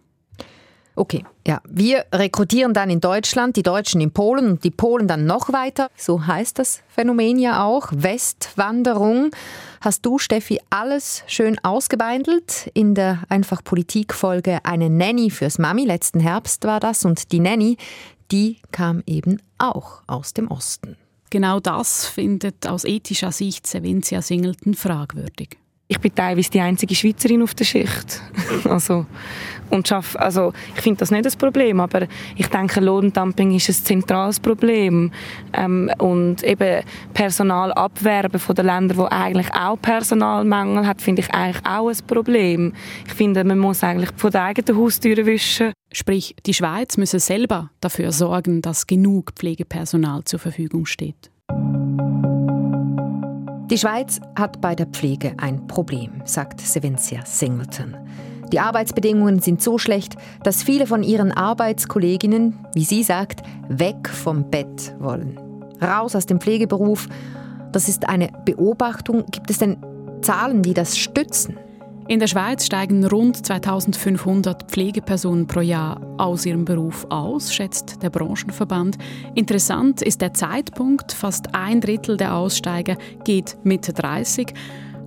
Okay, 0.98 1.26
ja. 1.46 1.60
Wir 1.68 2.06
rekrutieren 2.10 2.72
dann 2.72 2.88
in 2.88 3.00
Deutschland, 3.00 3.56
die 3.56 3.62
Deutschen 3.62 4.00
in 4.00 4.12
Polen 4.12 4.46
und 4.52 4.64
die 4.64 4.70
Polen 4.70 5.06
dann 5.06 5.26
noch 5.26 5.52
weiter. 5.52 5.90
So 5.94 6.26
heißt 6.26 6.58
das 6.58 6.82
Phänomen 6.88 7.38
ja 7.38 7.64
auch. 7.66 7.88
Westwanderung. 7.92 9.30
Hast 9.86 10.04
du, 10.04 10.18
Steffi, 10.18 10.58
alles 10.68 11.22
schön 11.28 11.60
ausgebeindelt? 11.60 12.72
In 12.74 12.96
der 12.96 13.22
Einfach 13.28 13.62
Politik-Folge 13.62 14.58
Eine 14.64 14.90
Nanny 14.90 15.30
fürs 15.30 15.60
Mami. 15.60 15.84
Letzten 15.84 16.18
Herbst 16.18 16.64
war 16.64 16.80
das. 16.80 17.04
Und 17.04 17.30
die 17.30 17.38
Nanny, 17.38 17.76
die 18.32 18.56
kam 18.72 19.04
eben 19.06 19.40
auch 19.58 20.02
aus 20.08 20.34
dem 20.34 20.48
Osten. 20.48 20.96
Genau 21.30 21.60
das 21.60 22.04
findet 22.04 22.66
aus 22.66 22.84
ethischer 22.84 23.30
Sicht 23.30 23.64
Sevencia 23.68 24.22
Singleton 24.22 24.74
fragwürdig 24.74 25.56
ich 25.88 26.00
bin 26.00 26.14
teilweise 26.14 26.50
die 26.50 26.60
einzige 26.60 26.94
Schweizerin 26.94 27.42
auf 27.42 27.54
der 27.54 27.64
Schicht. 27.64 28.20
also, 28.64 29.06
und 29.70 29.88
schaff, 29.88 30.16
also, 30.18 30.52
ich 30.74 30.82
finde 30.82 31.00
das 31.00 31.10
nicht 31.10 31.24
das 31.24 31.36
Problem, 31.36 31.80
aber 31.80 32.06
ich 32.36 32.48
denke, 32.48 32.80
Lohndumping 32.80 33.54
ist 33.54 33.68
ein 33.68 33.74
zentrales 33.74 34.40
Problem. 34.40 35.10
Ähm, 35.52 35.90
und 35.98 36.42
eben 36.42 36.84
Personal 37.14 37.72
abwerben 37.72 38.38
von 38.38 38.54
den 38.54 38.66
Ländern, 38.66 38.98
wo 38.98 39.06
eigentlich 39.10 39.52
auch 39.54 39.80
Personalmängel 39.80 40.86
hat, 40.86 41.02
finde 41.02 41.22
ich 41.22 41.32
eigentlich 41.32 41.64
auch 41.66 41.88
ein 41.88 41.96
Problem. 42.06 42.72
Ich 43.06 43.14
finde, 43.14 43.44
man 43.44 43.58
muss 43.58 43.82
eigentlich 43.82 44.10
von 44.16 44.30
der 44.30 44.44
eigenen 44.44 44.80
Haustür 44.80 45.24
wischen. 45.26 45.72
Sprich, 45.92 46.36
die 46.44 46.54
Schweiz 46.54 46.96
müsse 46.96 47.20
selber 47.20 47.70
dafür 47.80 48.12
sorgen, 48.12 48.62
dass 48.62 48.86
genug 48.86 49.32
Pflegepersonal 49.34 50.24
zur 50.24 50.38
Verfügung 50.38 50.86
steht. 50.86 51.30
Die 53.70 53.78
Schweiz 53.78 54.20
hat 54.36 54.60
bei 54.60 54.76
der 54.76 54.86
Pflege 54.86 55.34
ein 55.38 55.66
Problem, 55.66 56.22
sagt 56.24 56.60
Sevencia 56.60 57.26
Singleton. 57.26 57.96
Die 58.52 58.60
Arbeitsbedingungen 58.60 59.40
sind 59.40 59.60
so 59.60 59.78
schlecht, 59.78 60.16
dass 60.42 60.62
viele 60.62 60.86
von 60.86 61.02
ihren 61.02 61.32
Arbeitskolleginnen, 61.32 62.58
wie 62.74 62.84
sie 62.84 63.02
sagt, 63.02 63.42
weg 63.68 64.08
vom 64.08 64.50
Bett 64.50 64.94
wollen. 64.98 65.38
Raus 65.82 66.14
aus 66.14 66.26
dem 66.26 66.40
Pflegeberuf. 66.40 67.08
Das 67.72 67.88
ist 67.88 68.08
eine 68.08 68.28
Beobachtung. 68.44 69.24
Gibt 69.30 69.50
es 69.50 69.58
denn 69.58 69.76
Zahlen, 70.22 70.62
die 70.62 70.74
das 70.74 70.96
stützen? 70.96 71.58
In 72.08 72.20
der 72.20 72.28
Schweiz 72.28 72.64
steigen 72.64 73.04
rund 73.04 73.44
2500 73.44 74.70
Pflegepersonen 74.70 75.48
pro 75.48 75.60
Jahr 75.60 76.00
aus 76.18 76.46
ihrem 76.46 76.64
Beruf 76.64 77.04
aus, 77.10 77.52
schätzt 77.52 78.00
der 78.00 78.10
Branchenverband. 78.10 78.96
Interessant 79.34 80.02
ist 80.02 80.20
der 80.20 80.32
Zeitpunkt. 80.32 81.10
Fast 81.10 81.52
ein 81.52 81.80
Drittel 81.80 82.16
der 82.16 82.36
Aussteiger 82.36 82.96
geht 83.24 83.58
Mitte 83.64 83.92
30 83.92 84.54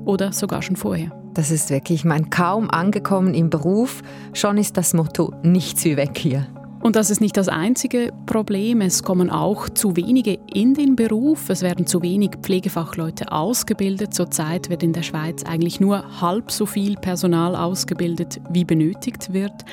oder 0.04 0.34
sogar 0.34 0.62
schon 0.62 0.76
vorher. 0.76 1.19
Das 1.40 1.52
ist 1.52 1.70
wirklich, 1.70 2.04
mein 2.04 2.30
kaum 2.30 2.70
angekommen 2.70 3.34
im 3.34 3.50
Beruf, 3.50 4.02
schon 4.34 4.58
ist 4.58 4.76
das 4.76 4.94
Motto 4.94 5.34
nichts 5.42 5.86
wie 5.86 5.96
weg 5.96 6.18
hier. 6.18 6.46
Und 6.82 6.98
das 6.98 7.10
ist 7.10 7.22
nicht 7.22 7.38
das 7.38 7.48
einzige 7.48 8.12
Problem. 8.26 8.82
Es 8.82 9.04
kommen 9.04 9.30
auch 9.30 9.70
zu 9.70 9.96
wenige 9.96 10.38
in 10.54 10.74
den 10.74 10.98
Beruf. 10.98 11.50
Es 11.50 11.62
werden 11.62 11.88
zu 11.88 12.02
wenig 12.02 12.32
Pflegefachleute 12.42 13.32
ausgebildet. 13.32 14.14
Zurzeit 14.14 14.70
wird 14.70 14.84
in 14.84 14.92
der 14.92 15.04
Schweiz 15.04 15.44
eigentlich 15.44 15.80
nur 15.80 16.20
halb 16.20 16.52
so 16.52 16.66
viel 16.66 16.96
Personal 16.96 17.56
ausgebildet, 17.56 18.42
wie 18.50 18.66
benötigt 18.66 19.32
wird. 19.32 19.64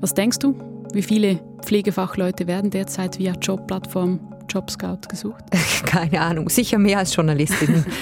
Was 0.00 0.12
denkst 0.12 0.40
du? 0.40 0.56
Wie 0.92 1.02
viele 1.02 1.38
Pflegefachleute 1.62 2.48
werden 2.48 2.70
derzeit 2.70 3.20
via 3.20 3.34
Jobplattform 3.34 4.18
Jobscout 4.48 5.06
gesucht? 5.08 5.44
Keine 5.86 6.20
Ahnung, 6.20 6.48
sicher 6.48 6.78
mehr 6.78 6.98
als 6.98 7.14
Journalistinnen. 7.14 7.86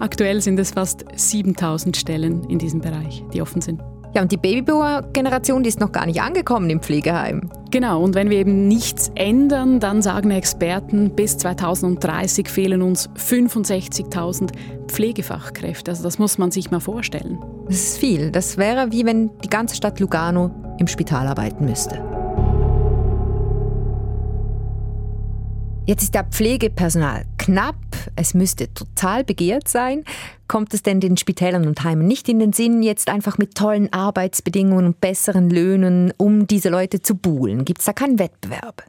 Aktuell 0.00 0.40
sind 0.40 0.58
es 0.58 0.70
fast 0.70 1.04
7000 1.14 1.94
Stellen 1.94 2.42
in 2.44 2.58
diesem 2.58 2.80
Bereich, 2.80 3.22
die 3.34 3.42
offen 3.42 3.60
sind. 3.60 3.82
Ja, 4.14 4.22
und 4.22 4.32
die 4.32 4.38
Babyboomer-Generation, 4.38 5.62
die 5.62 5.68
ist 5.68 5.78
noch 5.78 5.92
gar 5.92 6.06
nicht 6.06 6.22
angekommen 6.22 6.70
im 6.70 6.80
Pflegeheim. 6.80 7.50
Genau, 7.70 8.02
und 8.02 8.14
wenn 8.14 8.30
wir 8.30 8.38
eben 8.38 8.66
nichts 8.66 9.12
ändern, 9.14 9.78
dann 9.78 10.00
sagen 10.00 10.30
Experten, 10.30 11.10
bis 11.10 11.36
2030 11.36 12.48
fehlen 12.48 12.80
uns 12.80 13.10
65.000 13.10 14.52
Pflegefachkräfte. 14.88 15.90
Also 15.90 16.02
das 16.02 16.18
muss 16.18 16.38
man 16.38 16.50
sich 16.50 16.70
mal 16.70 16.80
vorstellen. 16.80 17.38
Das 17.66 17.76
ist 17.76 17.98
viel. 17.98 18.30
Das 18.30 18.56
wäre 18.56 18.90
wie 18.90 19.04
wenn 19.04 19.30
die 19.44 19.50
ganze 19.50 19.76
Stadt 19.76 20.00
Lugano 20.00 20.50
im 20.78 20.88
Spital 20.88 21.28
arbeiten 21.28 21.66
müsste. 21.66 22.02
Jetzt 25.86 26.02
ist 26.04 26.14
der 26.14 26.24
Pflegepersonal 26.24 27.24
knapp, 27.50 27.74
es 28.14 28.32
müsste 28.32 28.72
total 28.72 29.24
begehrt 29.24 29.66
sein. 29.66 30.04
Kommt 30.46 30.72
es 30.72 30.84
denn 30.84 31.00
den 31.00 31.16
Spitälern 31.16 31.66
und 31.66 31.82
Heimen 31.82 32.06
nicht 32.06 32.28
in 32.28 32.38
den 32.38 32.52
Sinn, 32.52 32.84
jetzt 32.84 33.08
einfach 33.08 33.38
mit 33.38 33.56
tollen 33.56 33.92
Arbeitsbedingungen 33.92 34.86
und 34.86 35.00
besseren 35.00 35.50
Löhnen, 35.50 36.12
um 36.16 36.46
diese 36.46 36.68
Leute 36.68 37.02
zu 37.02 37.16
buhlen? 37.16 37.64
Gibt 37.64 37.80
es 37.80 37.86
da 37.86 37.92
keinen 37.92 38.20
Wettbewerb? 38.20 38.84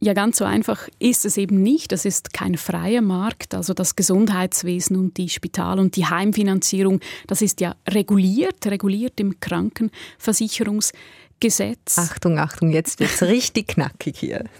Ja, 0.00 0.12
ganz 0.12 0.36
so 0.36 0.44
einfach 0.44 0.90
ist 0.98 1.24
es 1.24 1.38
eben 1.38 1.62
nicht. 1.62 1.90
Das 1.90 2.04
ist 2.04 2.34
kein 2.34 2.58
freier 2.58 3.00
Markt. 3.00 3.54
Also 3.54 3.72
das 3.72 3.96
Gesundheitswesen 3.96 4.96
und 4.96 5.16
die 5.16 5.30
Spital- 5.30 5.78
und 5.78 5.96
die 5.96 6.04
Heimfinanzierung, 6.04 7.00
das 7.28 7.40
ist 7.40 7.62
ja 7.62 7.76
reguliert, 7.88 8.66
reguliert 8.66 9.18
im 9.20 9.40
Krankenversicherungsgesetz. 9.40 11.96
Achtung, 11.96 12.38
Achtung, 12.38 12.72
jetzt 12.72 13.00
wird 13.00 13.10
es 13.10 13.22
richtig 13.22 13.68
knackig 13.68 14.18
hier. 14.18 14.44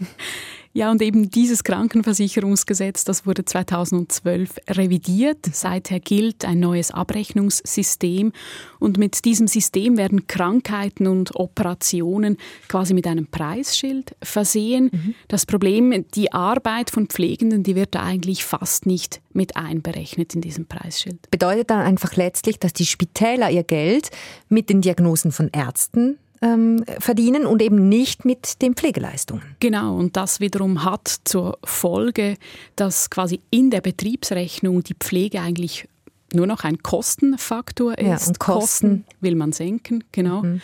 Ja, 0.75 0.91
und 0.91 1.03
eben 1.03 1.31
dieses 1.31 1.65
Krankenversicherungsgesetz, 1.65 3.05
das 3.05 3.27
wurde 3.27 3.45
2012 3.45 4.57
revidiert. 4.71 5.47
Seither 5.53 6.01
gilt 6.01 6.47
ein 6.47 6.61
neues 6.61 6.91
Abrechnungssystem. 6.91 8.33
Und 8.79 8.97
mit 8.97 9.27
diesem 9.27 9.49
System 9.49 9.99
werden 9.99 10.27
Krankheiten 10.27 11.07
und 11.07 11.37
Operationen 11.37 12.39
quasi 12.69 12.95
mit 12.95 13.07
einem 13.07 13.27
Preisschild 13.27 14.17
versehen. 14.23 14.91
Mhm. 14.93 15.15
Das 15.29 15.45
Problem, 15.45 16.07
die 16.15 16.33
Arbeit 16.33 16.91
von 16.91 17.07
Pflegenden, 17.07 17.63
die 17.63 17.77
wird 17.77 17.95
da 17.95 18.03
eigentlich 18.03 18.43
fast 18.43 18.87
nicht 18.87 19.21
mit 19.35 19.57
einberechnet 19.57 20.35
in 20.35 20.41
diesem 20.41 20.67
Preisschild. 20.67 21.31
Bedeutet 21.31 21.69
dann 21.69 21.81
einfach 21.81 22.17
letztlich, 22.17 22.59
dass 22.59 22.73
die 22.73 22.87
Spitäler 22.87 23.51
ihr 23.51 23.65
Geld 23.65 24.11
mit 24.49 24.71
den 24.71 24.81
Diagnosen 24.81 25.33
von 25.33 25.51
Ärzten 25.53 26.19
ähm, 26.43 26.85
verdienen 26.99 27.47
und 27.47 27.63
eben 27.63 27.89
nicht 27.89 28.25
mit 28.25 28.61
den 28.61 28.75
Pflegeleistungen. 28.75 29.57
Genau, 29.61 29.97
und 29.97 30.17
das 30.17 30.41
wiederum 30.41 30.85
hat 30.85 31.21
zur 31.25 31.59
Folge, 31.65 32.37
dass 32.77 33.09
quasi 33.09 33.41
in 33.51 33.71
der 33.71 33.81
Betriebsrechnung 33.81 34.83
die 34.83 34.95
Pflege 34.95 35.41
eigentlich 35.41 35.89
nur 36.35 36.47
noch 36.47 36.65
ein 36.65 36.83
Kostenfaktor 36.83 37.97
ist. 37.99 38.23
Ja, 38.23 38.27
und 38.27 38.39
Kosten, 38.39 39.05
will 39.21 39.37
man 39.37 39.53
senken, 39.53 40.05
genau. 40.13 40.43
Mhm. 40.43 40.61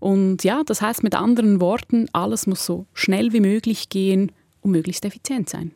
Und 0.00 0.44
ja, 0.44 0.62
das 0.66 0.82
heißt 0.82 1.02
mit 1.02 1.14
anderen 1.14 1.60
Worten, 1.60 2.08
alles 2.12 2.46
muss 2.46 2.66
so 2.66 2.86
schnell 2.92 3.32
wie 3.32 3.40
möglich 3.40 3.88
gehen 3.88 4.32
und 4.60 4.72
möglichst 4.72 5.04
effizient 5.04 5.48
sein. 5.48 5.70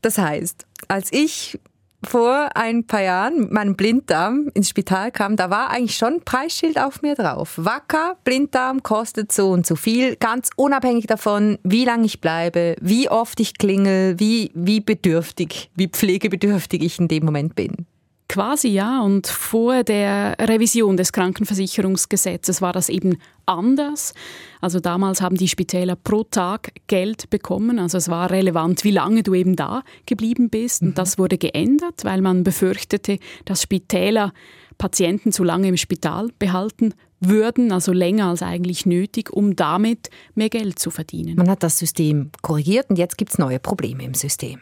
Das 0.00 0.18
heißt, 0.18 0.66
als 0.88 1.12
ich 1.12 1.58
vor 2.04 2.50
ein 2.54 2.86
paar 2.86 3.02
Jahren 3.02 3.52
meinem 3.52 3.76
Blinddarm 3.76 4.50
ins 4.54 4.68
Spital 4.68 5.10
kam, 5.10 5.36
da 5.36 5.50
war 5.50 5.70
eigentlich 5.70 5.96
schon 5.96 6.14
ein 6.14 6.24
Preisschild 6.24 6.78
auf 6.78 7.02
mir 7.02 7.14
drauf. 7.14 7.54
Wacker, 7.56 8.16
Blinddarm 8.24 8.82
kostet 8.82 9.32
so 9.32 9.50
und 9.50 9.66
so 9.66 9.76
viel, 9.76 10.16
ganz 10.16 10.50
unabhängig 10.56 11.06
davon, 11.06 11.58
wie 11.62 11.84
lange 11.84 12.06
ich 12.06 12.20
bleibe, 12.20 12.76
wie 12.80 13.08
oft 13.08 13.40
ich 13.40 13.58
klingel, 13.58 14.18
wie, 14.18 14.50
wie 14.54 14.80
bedürftig, 14.80 15.70
wie 15.74 15.88
pflegebedürftig 15.88 16.82
ich 16.82 16.98
in 16.98 17.08
dem 17.08 17.24
Moment 17.24 17.54
bin. 17.54 17.86
Quasi 18.28 18.68
ja. 18.68 19.02
Und 19.02 19.26
vor 19.26 19.84
der 19.84 20.36
Revision 20.40 20.96
des 20.96 21.12
Krankenversicherungsgesetzes 21.12 22.62
war 22.62 22.72
das 22.72 22.88
eben 22.88 23.18
anders. 23.46 24.14
Also 24.60 24.80
damals 24.80 25.20
haben 25.20 25.36
die 25.36 25.48
Spitäler 25.48 25.96
pro 25.96 26.24
Tag 26.24 26.72
Geld 26.86 27.28
bekommen. 27.30 27.78
Also 27.78 27.98
es 27.98 28.08
war 28.08 28.30
relevant, 28.30 28.84
wie 28.84 28.90
lange 28.90 29.22
du 29.22 29.34
eben 29.34 29.56
da 29.56 29.82
geblieben 30.06 30.48
bist. 30.48 30.82
Und 30.82 30.88
mhm. 30.88 30.94
das 30.94 31.18
wurde 31.18 31.38
geändert, 31.38 32.04
weil 32.04 32.22
man 32.22 32.44
befürchtete, 32.44 33.18
dass 33.44 33.62
Spitäler 33.62 34.32
Patienten 34.78 35.30
zu 35.30 35.44
lange 35.44 35.68
im 35.68 35.76
Spital 35.76 36.30
behalten 36.38 36.94
würden, 37.20 37.72
also 37.72 37.92
länger 37.92 38.28
als 38.28 38.42
eigentlich 38.42 38.86
nötig, 38.86 39.32
um 39.32 39.56
damit 39.56 40.10
mehr 40.34 40.48
Geld 40.48 40.78
zu 40.78 40.90
verdienen. 40.90 41.36
Man 41.36 41.48
hat 41.48 41.62
das 41.62 41.78
System 41.78 42.30
korrigiert 42.42 42.90
und 42.90 42.98
jetzt 42.98 43.16
gibt 43.16 43.32
es 43.32 43.38
neue 43.38 43.58
Probleme 43.58 44.04
im 44.04 44.14
System. 44.14 44.60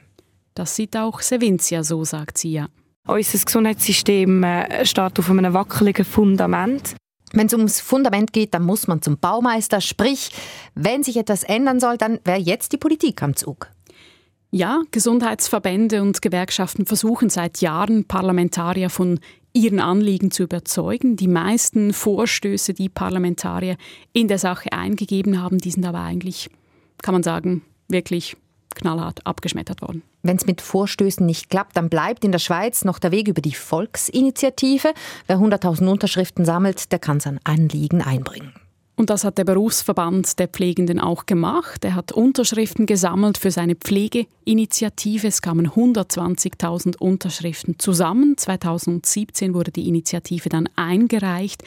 Das 0.54 0.76
sieht 0.76 0.96
auch 0.96 1.20
Sevincia 1.20 1.82
so, 1.82 2.04
sagt 2.04 2.38
sie 2.38 2.52
ja. 2.52 2.68
Unser 3.06 3.44
Gesundheitssystem 3.44 4.44
äh, 4.44 4.86
steht 4.86 5.18
auf 5.18 5.28
einem 5.28 5.52
wackeligen 5.52 6.04
Fundament. 6.04 6.94
Wenn 7.32 7.46
es 7.46 7.54
ums 7.54 7.80
Fundament 7.80 8.32
geht, 8.32 8.54
dann 8.54 8.64
muss 8.64 8.86
man 8.86 9.02
zum 9.02 9.18
Baumeister. 9.18 9.80
Sprich, 9.80 10.30
wenn 10.74 11.02
sich 11.02 11.16
etwas 11.16 11.42
ändern 11.42 11.80
soll, 11.80 11.96
dann 11.96 12.20
wäre 12.24 12.38
jetzt 12.38 12.72
die 12.72 12.76
Politik 12.76 13.22
am 13.22 13.34
Zug. 13.34 13.70
Ja, 14.50 14.82
Gesundheitsverbände 14.90 16.02
und 16.02 16.20
Gewerkschaften 16.20 16.84
versuchen 16.86 17.30
seit 17.30 17.60
Jahren, 17.62 18.04
Parlamentarier 18.04 18.90
von 18.90 19.18
ihren 19.54 19.80
Anliegen 19.80 20.30
zu 20.30 20.42
überzeugen. 20.44 21.16
Die 21.16 21.28
meisten 21.28 21.92
Vorstöße, 21.92 22.74
die 22.74 22.88
Parlamentarier 22.90 23.76
in 24.12 24.28
der 24.28 24.38
Sache 24.38 24.72
eingegeben 24.72 25.42
haben, 25.42 25.58
die 25.58 25.70
sind 25.70 25.86
aber 25.86 26.00
eigentlich, 26.00 26.50
kann 27.02 27.14
man 27.14 27.22
sagen, 27.22 27.62
wirklich 27.88 28.36
knallhart 28.74 29.26
abgeschmettert 29.26 29.80
worden. 29.82 30.02
Wenn 30.22 30.36
es 30.36 30.46
mit 30.46 30.60
Vorstößen 30.60 31.26
nicht 31.26 31.50
klappt, 31.50 31.76
dann 31.76 31.88
bleibt 31.88 32.24
in 32.24 32.32
der 32.32 32.38
Schweiz 32.38 32.84
noch 32.84 32.98
der 32.98 33.10
Weg 33.10 33.28
über 33.28 33.42
die 33.42 33.54
Volksinitiative. 33.54 34.94
Wer 35.26 35.38
100.000 35.38 35.86
Unterschriften 35.86 36.44
sammelt, 36.44 36.92
der 36.92 37.00
kann 37.00 37.18
sein 37.18 37.40
Anliegen 37.44 38.02
einbringen. 38.02 38.52
Und 38.94 39.10
das 39.10 39.24
hat 39.24 39.38
der 39.38 39.44
Berufsverband 39.44 40.38
der 40.38 40.48
Pflegenden 40.48 41.00
auch 41.00 41.26
gemacht. 41.26 41.84
Er 41.84 41.96
hat 41.96 42.12
Unterschriften 42.12 42.86
gesammelt 42.86 43.36
für 43.36 43.50
seine 43.50 43.74
Pflegeinitiative. 43.74 45.26
Es 45.26 45.42
kamen 45.42 45.70
120.000 45.70 46.98
Unterschriften 46.98 47.78
zusammen. 47.78 48.36
2017 48.36 49.54
wurde 49.54 49.72
die 49.72 49.88
Initiative 49.88 50.48
dann 50.50 50.68
eingereicht. 50.76 51.64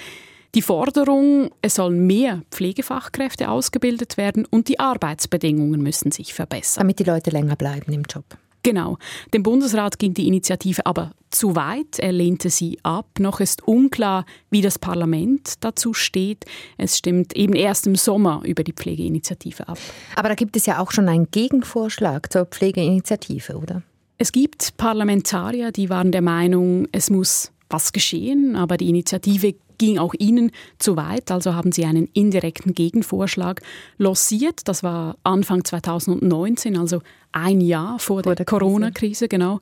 Die 0.53 0.61
Forderung, 0.61 1.49
es 1.61 1.75
sollen 1.75 2.07
mehr 2.07 2.43
Pflegefachkräfte 2.51 3.49
ausgebildet 3.49 4.15
werden 4.15 4.45
und 4.45 4.69
die 4.69 4.79
Arbeitsbedingungen 4.79 5.81
müssen 5.81 6.11
sich 6.11 6.33
verbessern. 6.33 6.83
Damit 6.83 6.99
die 6.99 7.03
Leute 7.03 7.31
länger 7.31 7.57
bleiben 7.57 7.91
im 7.91 8.03
Job. 8.03 8.37
Genau. 8.65 8.97
Dem 9.31 9.43
Bundesrat 9.43 9.99
ging 9.99 10.15
die 10.15 10.27
Initiative 10.27 10.87
aber 10.87 11.11
zu 11.29 11.55
weit. 11.55 11.99
Er 11.99 12.11
lehnte 12.11 12.49
sie 12.49 12.79
ab. 12.81 13.19
Noch 13.19 13.39
ist 13.39 13.67
unklar, 13.67 14.25
wie 14.49 14.63
das 14.63 14.79
Parlament 14.79 15.63
dazu 15.63 15.93
steht. 15.93 16.45
Es 16.75 16.97
stimmt 16.97 17.35
eben 17.35 17.53
erst 17.53 17.85
im 17.85 17.95
Sommer 17.95 18.41
über 18.43 18.63
die 18.63 18.73
Pflegeinitiative 18.73 19.67
ab. 19.67 19.77
Aber 20.15 20.29
da 20.29 20.33
gibt 20.33 20.57
es 20.57 20.65
ja 20.65 20.79
auch 20.79 20.89
schon 20.89 21.07
einen 21.07 21.29
Gegenvorschlag 21.29 22.33
zur 22.33 22.45
Pflegeinitiative, 22.45 23.55
oder? 23.55 23.83
Es 24.17 24.31
gibt 24.31 24.77
Parlamentarier, 24.77 25.71
die 25.71 25.91
waren 25.91 26.11
der 26.11 26.23
Meinung, 26.23 26.87
es 26.91 27.11
muss 27.11 27.51
was 27.69 27.91
geschehen, 27.91 28.55
aber 28.55 28.77
die 28.77 28.89
Initiative 28.89 29.55
ging 29.77 29.97
auch 29.97 30.13
Ihnen 30.17 30.51
zu 30.79 30.95
weit, 30.95 31.31
also 31.31 31.53
haben 31.53 31.71
Sie 31.71 31.85
einen 31.85 32.07
indirekten 32.13 32.73
Gegenvorschlag 32.73 33.61
lossiert. 33.97 34.67
Das 34.67 34.83
war 34.83 35.17
Anfang 35.23 35.65
2019, 35.65 36.77
also 36.77 37.01
ein 37.31 37.61
Jahr 37.61 37.99
vor, 37.99 38.17
vor 38.17 38.21
der, 38.23 38.35
der 38.35 38.45
Corona-Krise, 38.45 39.27
genau. 39.27 39.59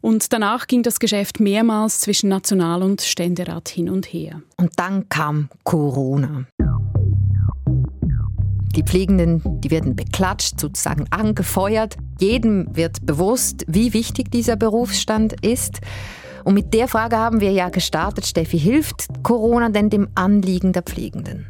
Und 0.00 0.32
danach 0.32 0.66
ging 0.66 0.82
das 0.82 1.00
Geschäft 1.00 1.40
mehrmals 1.40 2.00
zwischen 2.00 2.28
National- 2.28 2.82
und 2.82 3.00
Ständerat 3.00 3.68
hin 3.68 3.90
und 3.90 4.06
her. 4.06 4.42
Und 4.56 4.72
dann 4.76 5.08
kam 5.08 5.48
Corona. 5.64 6.46
Die 8.76 8.82
Pflegenden, 8.82 9.42
die 9.62 9.70
werden 9.70 9.96
beklatscht, 9.96 10.60
sozusagen 10.60 11.06
angefeuert. 11.10 11.96
Jedem 12.20 12.68
wird 12.76 13.06
bewusst, 13.06 13.64
wie 13.66 13.94
wichtig 13.94 14.30
dieser 14.30 14.56
Berufsstand 14.56 15.44
ist. 15.44 15.80
Und 16.46 16.54
mit 16.54 16.72
der 16.74 16.86
Frage 16.86 17.16
haben 17.16 17.40
wir 17.40 17.50
ja 17.50 17.70
gestartet, 17.70 18.24
Steffi, 18.24 18.56
hilft 18.56 19.08
Corona 19.24 19.68
denn 19.68 19.90
dem 19.90 20.06
Anliegen 20.14 20.72
der 20.72 20.82
Pflegenden? 20.82 21.44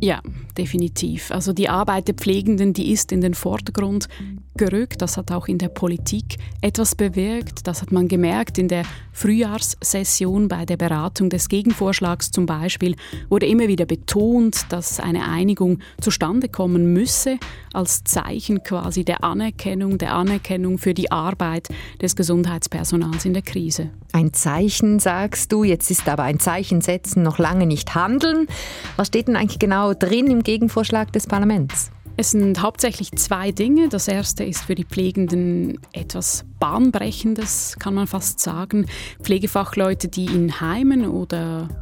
Ja, 0.00 0.20
definitiv. 0.58 1.30
Also 1.30 1.52
die 1.52 1.68
Arbeit 1.68 2.08
der 2.08 2.16
Pflegenden, 2.16 2.72
die 2.72 2.90
ist 2.90 3.12
in 3.12 3.20
den 3.20 3.34
Vordergrund 3.34 4.08
gerückt. 4.56 5.02
Das 5.02 5.16
hat 5.16 5.30
auch 5.30 5.48
in 5.48 5.58
der 5.58 5.68
Politik 5.68 6.38
etwas 6.60 6.94
bewirkt. 6.94 7.66
Das 7.66 7.82
hat 7.82 7.92
man 7.92 8.08
gemerkt 8.08 8.58
in 8.58 8.68
der 8.68 8.84
Frühjahrssession 9.12 10.48
bei 10.48 10.64
der 10.64 10.76
Beratung 10.76 11.30
des 11.30 11.48
Gegenvorschlags 11.48 12.30
zum 12.30 12.46
Beispiel 12.46 12.96
wurde 13.28 13.46
immer 13.46 13.68
wieder 13.68 13.86
betont, 13.86 14.66
dass 14.70 14.98
eine 15.00 15.28
Einigung 15.28 15.78
zustande 16.00 16.48
kommen 16.48 16.92
müsse 16.92 17.38
als 17.72 18.04
Zeichen 18.04 18.62
quasi 18.62 19.04
der 19.04 19.22
Anerkennung, 19.22 19.98
der 19.98 20.14
Anerkennung 20.14 20.78
für 20.78 20.94
die 20.94 21.10
Arbeit 21.10 21.68
des 22.00 22.16
Gesundheitspersonals 22.16 23.24
in 23.24 23.34
der 23.34 23.42
Krise. 23.42 23.90
Ein 24.12 24.32
Zeichen, 24.32 24.98
sagst 24.98 25.52
du. 25.52 25.64
Jetzt 25.64 25.90
ist 25.90 26.08
aber 26.08 26.24
ein 26.24 26.38
Zeichen 26.38 26.80
setzen 26.80 27.22
noch 27.22 27.38
lange 27.38 27.66
nicht 27.66 27.94
handeln. 27.94 28.46
Was 28.96 29.08
steht 29.08 29.28
denn 29.28 29.36
eigentlich 29.36 29.58
genau 29.58 29.94
drin 29.94 30.26
im 30.26 30.42
Gegenvorschlag 30.42 31.12
des 31.12 31.26
Parlaments? 31.26 31.91
Es 32.16 32.32
sind 32.32 32.60
hauptsächlich 32.60 33.10
zwei 33.12 33.52
Dinge. 33.52 33.88
Das 33.88 34.06
erste 34.06 34.44
ist 34.44 34.64
für 34.64 34.74
die 34.74 34.84
Pflegenden 34.84 35.78
etwas 35.92 36.44
Bahnbrechendes, 36.60 37.76
kann 37.78 37.94
man 37.94 38.06
fast 38.06 38.38
sagen. 38.38 38.86
Pflegefachleute, 39.22 40.08
die 40.08 40.26
in 40.26 40.60
Heimen 40.60 41.06
oder 41.06 41.81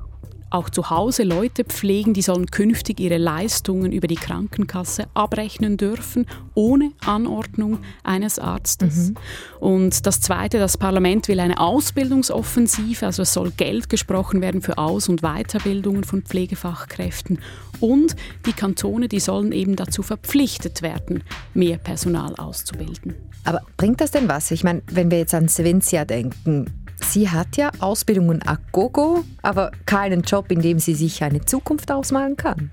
auch 0.51 0.69
zu 0.69 0.91
Hause 0.91 1.23
Leute 1.23 1.65
pflegen, 1.65 2.13
die 2.13 2.23
sollen 2.23 2.47
künftig 2.47 3.01
ihre 3.01 3.19
Leistungen 3.19 3.93
über 3.93 4.09
die 4.09 4.17
Krankenkasse 4.17 5.07
abrechnen 5.15 5.77
dürfen, 5.77 6.27
ohne 6.55 6.91
Anordnung 7.05 7.79
eines 8.03 8.39
Arztes. 8.39 9.11
Mhm. 9.11 9.15
Und 9.61 10.07
das 10.07 10.21
Zweite, 10.21 10.59
das 10.59 10.77
Parlament 10.77 11.29
will 11.29 11.41
eine 11.41 11.61
Ausbildungsoffensive, 11.61 13.07
also 13.07 13.23
es 13.23 13.33
soll 13.33 13.53
Geld 13.53 13.89
gesprochen 13.89 14.41
werden 14.41 14.61
für 14.61 14.79
Aus- 14.79 15.09
und 15.09 15.23
Weiterbildungen 15.23 16.05
von 16.05 16.23
Pflegefachkräften. 16.23 17.39
Und 17.79 18.17
die 18.45 18.53
Kantone, 18.53 19.09
die 19.09 19.21
sollen 19.21 19.53
eben 19.53 19.77
dazu 19.77 20.03
verpflichtet 20.03 20.83
werden, 20.83 21.23
mehr 21.55 21.79
Personal 21.79 22.35
auszubilden. 22.37 23.15
Aber 23.45 23.63
bringt 23.77 24.01
das 24.01 24.11
denn 24.11 24.29
was? 24.29 24.51
Ich 24.51 24.65
meine, 24.65 24.83
wenn 24.91 25.11
wir 25.11 25.19
jetzt 25.19 25.35
an 25.35 25.49
Svincia 25.49 26.05
denken, 26.05 26.67
Sie 27.11 27.29
hat 27.29 27.57
ja 27.57 27.73
Ausbildungen 27.81 28.41
a 28.47 28.57
gogo, 28.71 29.25
aber 29.43 29.73
keinen 29.85 30.23
Job, 30.23 30.53
in 30.53 30.63
dem 30.63 30.79
sie 30.79 30.95
sich 30.95 31.25
eine 31.25 31.45
Zukunft 31.45 31.91
ausmalen 31.91 32.37
kann. 32.37 32.71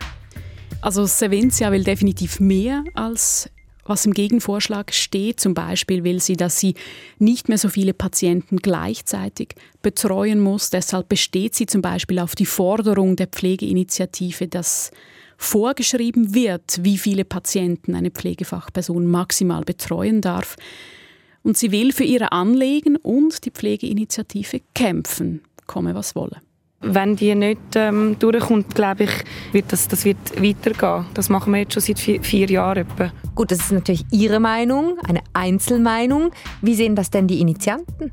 Also 0.79 1.07
Sevencia 1.07 1.71
will 1.71 1.83
definitiv 1.83 2.39
mehr 2.39 2.83
als 2.93 3.49
was 3.83 4.05
im 4.05 4.13
Gegenvorschlag 4.13 4.93
steht. 4.93 5.39
Zum 5.39 5.55
Beispiel 5.55 6.03
will 6.03 6.21
sie, 6.21 6.35
dass 6.35 6.59
sie 6.59 6.75
nicht 7.17 7.49
mehr 7.49 7.57
so 7.57 7.67
viele 7.67 7.95
Patienten 7.95 8.57
gleichzeitig 8.57 9.55
betreuen 9.81 10.39
muss. 10.39 10.69
Deshalb 10.69 11.09
besteht 11.09 11.55
sie 11.55 11.65
zum 11.65 11.81
Beispiel 11.81 12.19
auf 12.19 12.35
die 12.35 12.45
Forderung 12.45 13.15
der 13.15 13.27
Pflegeinitiative, 13.27 14.47
dass 14.47 14.91
vorgeschrieben 15.37 16.35
wird, 16.35 16.83
wie 16.83 16.99
viele 16.99 17.25
Patienten 17.25 17.95
eine 17.95 18.11
Pflegefachperson 18.11 19.07
maximal 19.07 19.63
betreuen 19.63 20.21
darf. 20.21 20.57
Und 21.47 21.57
sie 21.57 21.71
will 21.71 21.93
für 21.93 22.03
ihre 22.03 22.33
Anliegen 22.33 22.97
und 22.97 23.45
die 23.45 23.51
Pflegeinitiative 23.51 24.59
kämpfen, 24.75 25.39
komme 25.65 25.95
was 25.95 26.13
wolle. 26.13 26.41
Wenn 26.81 27.15
die 27.15 27.33
nicht 27.35 27.61
ähm, 27.75 28.17
durchkommt, 28.19 28.75
glaube 28.75 29.05
ich, 29.05 29.11
wird 29.53 29.71
das, 29.71 29.87
das 29.87 30.03
wird 30.03 30.17
weitergehen. 30.43 31.05
Das 31.13 31.29
machen 31.29 31.53
wir 31.53 31.61
jetzt 31.61 31.71
schon 31.71 31.83
seit 31.83 31.99
vier, 31.99 32.21
vier 32.21 32.49
Jahren 32.49 32.79
etwa. 32.79 33.13
Gut, 33.33 33.51
das 33.51 33.59
ist 33.59 33.71
natürlich 33.71 34.03
Ihre 34.11 34.41
Meinung, 34.41 34.99
eine 35.07 35.21
Einzelmeinung. 35.31 36.31
Wie 36.61 36.75
sehen 36.75 36.97
das 36.97 37.11
denn 37.11 37.27
die 37.27 37.39
Initianten? 37.39 38.11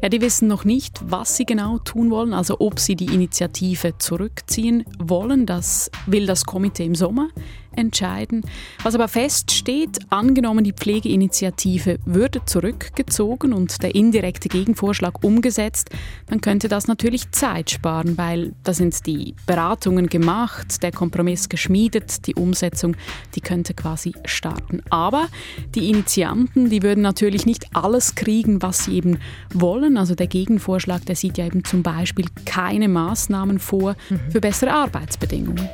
Ja, 0.00 0.08
die 0.08 0.20
wissen 0.20 0.46
noch 0.46 0.64
nicht, 0.64 1.00
was 1.10 1.36
sie 1.36 1.44
genau 1.44 1.78
tun 1.78 2.12
wollen, 2.12 2.32
also 2.32 2.60
ob 2.60 2.78
sie 2.78 2.94
die 2.94 3.12
Initiative 3.12 3.98
zurückziehen 3.98 4.84
wollen. 5.00 5.44
Das 5.44 5.90
will 6.06 6.26
das 6.26 6.44
Komitee 6.44 6.84
im 6.84 6.94
Sommer 6.94 7.30
entscheiden. 7.78 8.42
Was 8.82 8.94
aber 8.94 9.08
feststeht, 9.08 9.98
angenommen 10.10 10.64
die 10.64 10.72
Pflegeinitiative 10.72 11.98
würde 12.04 12.44
zurückgezogen 12.44 13.52
und 13.52 13.82
der 13.82 13.94
indirekte 13.94 14.48
Gegenvorschlag 14.48 15.24
umgesetzt, 15.24 15.90
dann 16.26 16.40
könnte 16.40 16.68
das 16.68 16.88
natürlich 16.88 17.30
Zeit 17.30 17.70
sparen, 17.70 18.18
weil 18.18 18.52
da 18.64 18.74
sind 18.74 19.06
die 19.06 19.34
Beratungen 19.46 20.08
gemacht, 20.08 20.82
der 20.82 20.92
Kompromiss 20.92 21.48
geschmiedet, 21.48 22.26
die 22.26 22.34
Umsetzung, 22.34 22.96
die 23.34 23.40
könnte 23.40 23.74
quasi 23.74 24.12
starten. 24.24 24.82
Aber 24.90 25.28
die 25.74 25.90
Initianten, 25.90 26.70
die 26.70 26.82
würden 26.82 27.02
natürlich 27.02 27.46
nicht 27.46 27.66
alles 27.74 28.14
kriegen, 28.14 28.62
was 28.62 28.84
sie 28.84 28.96
eben 28.96 29.18
wollen. 29.54 29.96
Also 29.96 30.14
der 30.14 30.26
Gegenvorschlag, 30.26 31.06
der 31.06 31.16
sieht 31.16 31.38
ja 31.38 31.46
eben 31.46 31.64
zum 31.64 31.82
Beispiel 31.82 32.26
keine 32.44 32.88
Maßnahmen 32.88 33.58
vor 33.58 33.96
mhm. 34.10 34.30
für 34.30 34.40
bessere 34.40 34.72
Arbeitsbedingungen. 34.72 35.68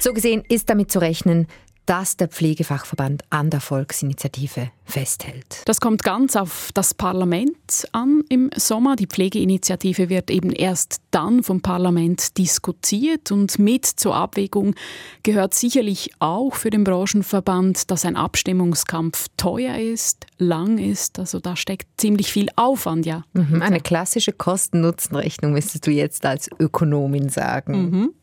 So 0.00 0.12
gesehen 0.12 0.44
ist 0.48 0.70
damit 0.70 0.92
zu 0.92 1.00
rechnen, 1.00 1.48
dass 1.88 2.18
der 2.18 2.28
Pflegefachverband 2.28 3.22
an 3.30 3.48
der 3.48 3.62
Volksinitiative 3.62 4.70
festhält. 4.84 5.62
Das 5.64 5.80
kommt 5.80 6.02
ganz 6.02 6.36
auf 6.36 6.68
das 6.74 6.92
Parlament 6.92 7.88
an 7.92 8.24
im 8.28 8.50
Sommer. 8.54 8.94
Die 8.94 9.06
Pflegeinitiative 9.06 10.10
wird 10.10 10.30
eben 10.30 10.50
erst 10.50 11.00
dann 11.10 11.42
vom 11.42 11.62
Parlament 11.62 12.36
diskutiert 12.36 13.32
und 13.32 13.58
mit 13.58 13.86
zur 13.86 14.14
Abwägung 14.14 14.74
gehört 15.22 15.54
sicherlich 15.54 16.10
auch 16.18 16.56
für 16.56 16.68
den 16.68 16.84
Branchenverband, 16.84 17.90
dass 17.90 18.04
ein 18.04 18.16
Abstimmungskampf 18.16 19.28
teuer 19.38 19.78
ist, 19.78 20.26
lang 20.36 20.76
ist. 20.76 21.18
Also 21.18 21.40
da 21.40 21.56
steckt 21.56 21.88
ziemlich 21.96 22.30
viel 22.30 22.50
Aufwand, 22.54 23.06
ja. 23.06 23.24
Mhm, 23.32 23.62
eine 23.62 23.80
klassische 23.80 24.32
Kosten-Nutzen-Rechnung 24.32 25.54
müsstest 25.54 25.86
du 25.86 25.90
jetzt 25.90 26.26
als 26.26 26.50
Ökonomin 26.58 27.30
sagen. 27.30 27.90
Mhm. 27.90 28.14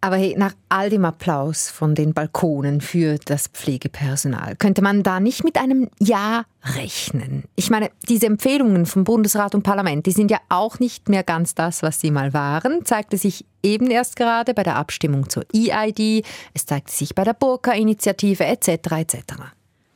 Aber 0.00 0.16
hey, 0.16 0.36
nach 0.38 0.54
all 0.68 0.90
dem 0.90 1.04
Applaus 1.04 1.70
von 1.70 1.96
den 1.96 2.14
Balkonen 2.14 2.80
für 2.80 3.18
das 3.24 3.48
Pflegepersonal, 3.48 4.54
könnte 4.56 4.80
man 4.80 5.02
da 5.02 5.18
nicht 5.18 5.42
mit 5.42 5.58
einem 5.58 5.90
Ja 5.98 6.44
rechnen? 6.62 7.44
Ich 7.56 7.68
meine, 7.68 7.90
diese 8.08 8.26
Empfehlungen 8.26 8.86
vom 8.86 9.02
Bundesrat 9.02 9.56
und 9.56 9.64
Parlament, 9.64 10.06
die 10.06 10.12
sind 10.12 10.30
ja 10.30 10.38
auch 10.50 10.78
nicht 10.78 11.08
mehr 11.08 11.24
ganz 11.24 11.56
das, 11.56 11.82
was 11.82 12.00
sie 12.00 12.12
mal 12.12 12.32
waren, 12.32 12.84
zeigte 12.84 13.18
sich 13.18 13.44
eben 13.64 13.90
erst 13.90 14.14
gerade 14.14 14.54
bei 14.54 14.62
der 14.62 14.76
Abstimmung 14.76 15.28
zur 15.28 15.44
EID, 15.52 16.24
es 16.54 16.64
zeigte 16.64 16.92
sich 16.92 17.16
bei 17.16 17.24
der 17.24 17.34
Burka-Initiative 17.34 18.44
etc. 18.44 18.68
etc. 18.68 19.16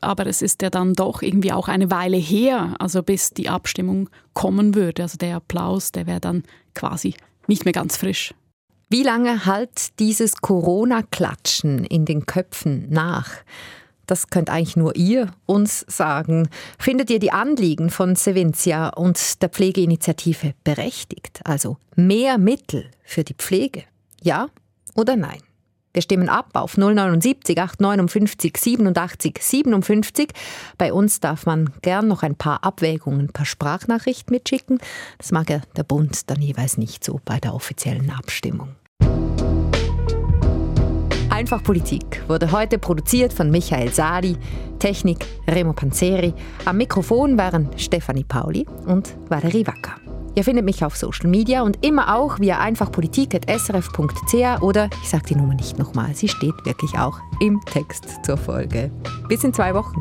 Aber 0.00 0.26
es 0.26 0.42
ist 0.42 0.62
ja 0.62 0.70
dann 0.70 0.94
doch 0.94 1.22
irgendwie 1.22 1.52
auch 1.52 1.68
eine 1.68 1.92
Weile 1.92 2.16
her, 2.16 2.74
also 2.80 3.04
bis 3.04 3.30
die 3.30 3.48
Abstimmung 3.48 4.10
kommen 4.32 4.74
würde. 4.74 5.04
Also 5.04 5.16
der 5.16 5.36
Applaus, 5.36 5.92
der 5.92 6.08
wäre 6.08 6.20
dann 6.20 6.42
quasi 6.74 7.14
nicht 7.46 7.64
mehr 7.64 7.72
ganz 7.72 7.96
frisch. 7.96 8.34
Wie 8.92 9.02
lange 9.02 9.46
halt 9.46 9.98
dieses 10.00 10.42
Corona-Klatschen 10.42 11.82
in 11.86 12.04
den 12.04 12.26
Köpfen 12.26 12.90
nach? 12.90 13.30
Das 14.04 14.28
könnt 14.28 14.50
eigentlich 14.50 14.76
nur 14.76 14.96
ihr 14.96 15.32
uns 15.46 15.86
sagen. 15.88 16.50
Findet 16.78 17.08
ihr 17.08 17.18
die 17.18 17.32
Anliegen 17.32 17.88
von 17.88 18.16
Sevincia 18.16 18.90
und 18.90 19.40
der 19.40 19.48
Pflegeinitiative 19.48 20.52
berechtigt? 20.62 21.40
Also 21.44 21.78
mehr 21.96 22.36
Mittel 22.36 22.90
für 23.02 23.24
die 23.24 23.32
Pflege? 23.32 23.84
Ja 24.20 24.48
oder 24.94 25.16
nein? 25.16 25.40
Wir 25.94 26.02
stimmen 26.02 26.28
ab 26.28 26.50
auf 26.52 26.76
079 26.76 27.58
859 27.58 28.58
87 28.58 29.38
57. 29.40 30.32
Bei 30.76 30.92
uns 30.92 31.18
darf 31.18 31.46
man 31.46 31.72
gern 31.80 32.08
noch 32.08 32.22
ein 32.22 32.34
paar 32.34 32.62
Abwägungen 32.62 33.28
per 33.28 33.46
Sprachnachricht 33.46 34.30
mitschicken. 34.30 34.80
Das 35.16 35.32
mag 35.32 35.48
ja 35.48 35.62
der 35.78 35.84
Bund 35.84 36.28
dann 36.28 36.42
jeweils 36.42 36.76
nicht 36.76 37.02
so 37.02 37.22
bei 37.24 37.40
der 37.40 37.54
offiziellen 37.54 38.10
Abstimmung. 38.10 38.76
Einfach 41.42 41.64
Politik 41.64 42.22
wurde 42.28 42.52
heute 42.52 42.78
produziert 42.78 43.32
von 43.32 43.50
Michael 43.50 43.92
Sadi, 43.92 44.36
Technik 44.78 45.26
Remo 45.48 45.72
Panzeri. 45.72 46.32
Am 46.66 46.76
Mikrofon 46.76 47.36
waren 47.36 47.68
Stefanie 47.76 48.22
Pauli 48.22 48.64
und 48.86 49.16
Valerie 49.28 49.66
Wacker. 49.66 49.96
Ihr 50.36 50.44
findet 50.44 50.64
mich 50.64 50.84
auf 50.84 50.96
Social 50.96 51.28
Media 51.28 51.62
und 51.62 51.84
immer 51.84 52.16
auch 52.16 52.38
via 52.38 52.60
einfachpolitik.srf.ch 52.60 54.62
oder 54.62 54.88
ich 55.02 55.08
sage 55.08 55.24
die 55.30 55.34
Nummer 55.34 55.54
nicht 55.54 55.80
nochmal, 55.80 56.14
sie 56.14 56.28
steht 56.28 56.54
wirklich 56.64 56.96
auch 56.96 57.18
im 57.40 57.60
Text 57.64 58.24
zur 58.24 58.36
Folge. 58.36 58.92
Bis 59.28 59.42
in 59.42 59.52
zwei 59.52 59.74
Wochen. 59.74 60.00